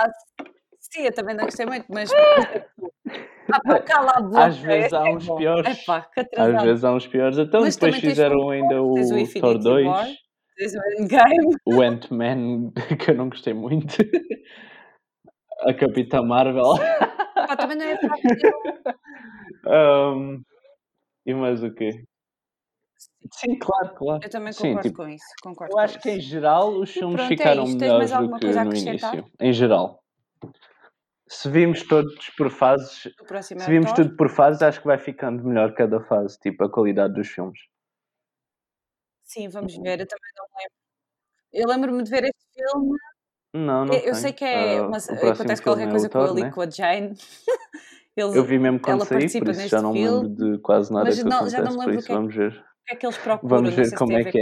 Pá, 0.00 0.12
sim, 0.78 1.02
eu 1.02 1.12
também 1.12 1.36
não 1.36 1.44
gostei 1.44 1.66
muito, 1.66 1.86
mas. 1.88 2.10
Ah, 3.52 3.60
pá, 3.62 3.80
cala 3.80 4.12
a 4.14 4.20
boca. 4.20 4.44
Às 4.44 4.58
vezes 4.58 4.84
esse 4.86 4.94
há 4.94 5.08
é 5.08 5.12
uns 5.12 5.28
piores. 5.28 5.82
Epá, 5.82 6.02
que 6.02 6.20
Às 6.36 6.62
vezes 6.62 6.84
há 6.84 6.92
uns 6.92 7.06
piores. 7.08 7.36
Então 7.36 7.62
Mas 7.62 7.74
depois 7.74 7.96
fizeram 7.96 8.48
ainda 8.48 8.80
o 8.80 8.92
o 8.92 8.94
Thor 8.94 9.18
Infinity 9.18 9.58
2, 9.64 9.86
War. 9.88 10.08
O 11.66 11.82
Ant-Man, 11.82 12.70
que 12.96 13.10
eu 13.10 13.16
não 13.16 13.28
gostei 13.28 13.52
muito. 13.52 13.96
A 15.66 15.74
Capitã 15.74 16.22
Marvel. 16.22 16.74
Pá, 17.34 17.56
também 17.56 17.76
não 17.76 17.86
é 17.86 17.96
fácil. 17.96 18.38
Ahm, 19.66 20.42
e 21.26 21.34
mais 21.34 21.64
o 21.64 21.74
quê? 21.74 22.04
Sim, 23.32 23.58
claro, 23.58 23.94
claro. 23.94 24.24
Eu 24.24 24.30
também 24.30 24.52
Sim, 24.52 24.62
concordo 24.68 24.88
tipo, 24.88 25.02
com 25.02 25.08
isso. 25.08 25.24
Concordo 25.42 25.74
Eu 25.74 25.78
acho 25.78 25.98
que 26.00 26.10
em 26.10 26.18
isso. 26.18 26.28
geral 26.28 26.74
os 26.74 26.90
filmes 26.90 27.14
pronto, 27.14 27.32
é 27.32 27.36
ficaram 27.36 27.62
isto. 27.64 27.78
Mais 27.78 27.82
melhores 27.82 28.10
do 28.10 28.38
que 28.38 28.46
no 28.64 28.74
início. 28.74 29.30
Em 29.40 29.52
geral. 29.52 30.02
Se 31.28 31.48
vimos 31.48 31.86
todos 31.86 32.28
por 32.30 32.50
fases, 32.50 33.06
é 33.06 33.42
se 33.42 33.54
o 33.54 33.66
vimos 33.68 33.92
tudo 33.92 34.16
por 34.16 34.28
fases, 34.28 34.62
acho 34.62 34.80
que 34.80 34.86
vai 34.86 34.98
ficando 34.98 35.44
melhor 35.44 35.72
cada 35.74 36.00
fase, 36.00 36.36
tipo 36.40 36.64
a 36.64 36.70
qualidade 36.70 37.14
dos 37.14 37.28
filmes. 37.28 37.60
Sim, 39.22 39.48
vamos 39.48 39.76
ver. 39.76 40.00
Eu 40.00 40.06
também 40.08 40.30
não 40.36 40.44
lembro. 40.58 40.74
Eu 41.52 41.68
lembro-me 41.68 42.02
de 42.02 42.10
ver 42.10 42.24
este 42.24 42.46
filme. 42.52 42.98
Não, 43.54 43.84
não 43.84 43.94
Eu, 43.94 44.00
eu 44.00 44.14
sei 44.14 44.32
que 44.32 44.44
é. 44.44 44.80
O 44.82 44.86
próximo 44.88 45.30
acontece 45.30 45.62
qualquer 45.62 45.86
é 45.88 45.90
coisa 45.90 46.06
o 46.08 46.10
com 46.10 46.26
ele 46.26 46.40
e 46.40 46.44
né? 46.44 46.50
com 46.50 46.60
a 46.62 46.70
Jane. 46.70 47.16
Eles, 48.16 48.34
Eu 48.34 48.44
vi 48.44 48.58
mesmo 48.58 48.80
quando 48.80 48.96
ela 48.96 49.06
saí, 49.06 49.18
participa 49.20 49.44
por 49.46 49.50
isso 49.52 49.68
já 49.68 49.80
não 49.82 49.92
me 49.92 50.08
lembro 50.08 50.28
de 50.28 50.58
quase 50.58 50.92
nada 50.92 51.04
Mas 51.06 51.18
que 51.18 51.24
não- 51.24 51.36
acontece, 51.36 51.56
já 51.56 51.62
não 51.62 51.70
me 51.70 51.76
por 51.76 51.80
lembro 51.80 51.94
o 51.94 51.98
isso 52.00 52.06
é 52.06 52.08
que- 52.08 52.14
vamos 52.14 52.34
ver. 52.34 52.69
É 52.90 52.96
que 52.96 53.06
eles 53.06 53.16
procuram? 53.18 53.56
Vamos 53.56 53.76
não 53.76 53.84
ver 53.84 53.94
como 53.94 54.12
é 54.12 54.22
ver 54.22 54.32
que 54.32 54.38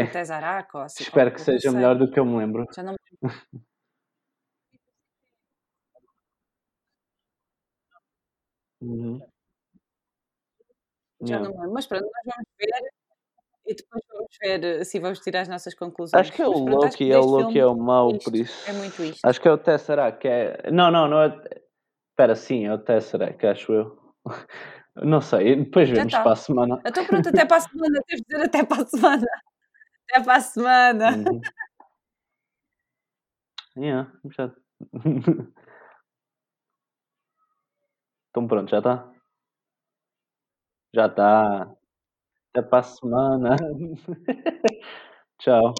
com 0.71 0.81
é. 0.81 0.85
assim. 0.85 1.03
Espero 1.03 1.33
que 1.33 1.41
seja 1.41 1.71
não 1.71 1.77
melhor 1.77 1.99
do 1.99 2.11
que 2.11 2.19
eu 2.19 2.25
me 2.25 2.39
lembro. 2.39 2.67
Já 2.75 2.83
não 2.83 2.97
Uhum. 8.81 9.21
Já 11.23 11.41
não 11.41 11.51
me 11.51 11.57
lembro. 11.57 11.73
Mas 11.73 11.87
pronto, 11.87 12.05
nós 12.05 12.23
vamos 12.25 12.49
ver 12.59 12.69
e 13.67 13.75
depois 13.75 14.03
vamos 14.11 14.37
ver 14.41 14.65
eh, 14.65 14.85
se 14.85 14.99
vamos 14.99 15.21
tirar 15.21 15.43
as 15.43 15.49
nossas 15.49 15.75
conclusões. 15.75 16.19
Acho 16.19 16.33
que 16.33 16.41
é 16.41 16.47
o 16.47 16.53
Mas 16.53 16.63
pronto, 16.65 16.85
Loki, 16.85 17.13
é 17.13 17.19
o 17.19 17.25
Loki 17.25 17.59
é 17.59 17.67
o 17.67 17.77
mau, 17.77 18.13
isto, 18.13 18.25
por 18.25 18.35
isso. 18.35 18.71
É 18.71 18.73
muito 18.73 19.03
isto. 19.03 19.21
Acho 19.23 19.41
que 19.41 19.49
é 19.49 19.53
o 19.53 19.59
Tesseract, 19.59 20.21
que 20.21 20.29
é... 20.29 20.71
Não, 20.71 20.91
não, 20.91 21.07
não 21.07 21.21
é... 21.23 21.39
Espera, 22.11 22.35
sim, 22.35 22.65
é 22.65 22.73
o 22.73 22.79
Tesseract, 22.79 23.47
acho 23.47 23.73
eu. 23.73 24.15
Não 25.03 25.21
sei, 25.21 25.57
depois 25.57 25.89
vemos 25.89 26.13
tá. 26.13 26.23
para 26.23 26.33
a 26.33 26.37
semana. 26.37 26.81
Então 26.85 27.07
pronto, 27.07 27.29
até 27.29 27.45
para 27.45 27.57
a 27.57 27.61
semana. 27.61 28.01
Tens 28.07 28.21
de 28.21 28.25
dizer 28.27 28.45
até 28.45 28.65
para 28.65 28.83
a 28.83 28.87
semana. 28.87 29.27
Até 30.11 30.25
para 30.25 30.37
a 30.37 30.41
semana. 30.41 31.17
Uhum. 31.17 31.41
Yeah, 33.77 34.13
já... 34.31 34.51
Então 38.31 38.47
pronto, 38.47 38.71
já 38.71 38.79
está? 38.79 39.13
Já 40.95 41.07
está. 41.07 41.63
Até 42.53 42.63
para 42.69 42.79
a 42.79 42.83
semana. 42.83 43.57
Tchau. 45.39 45.75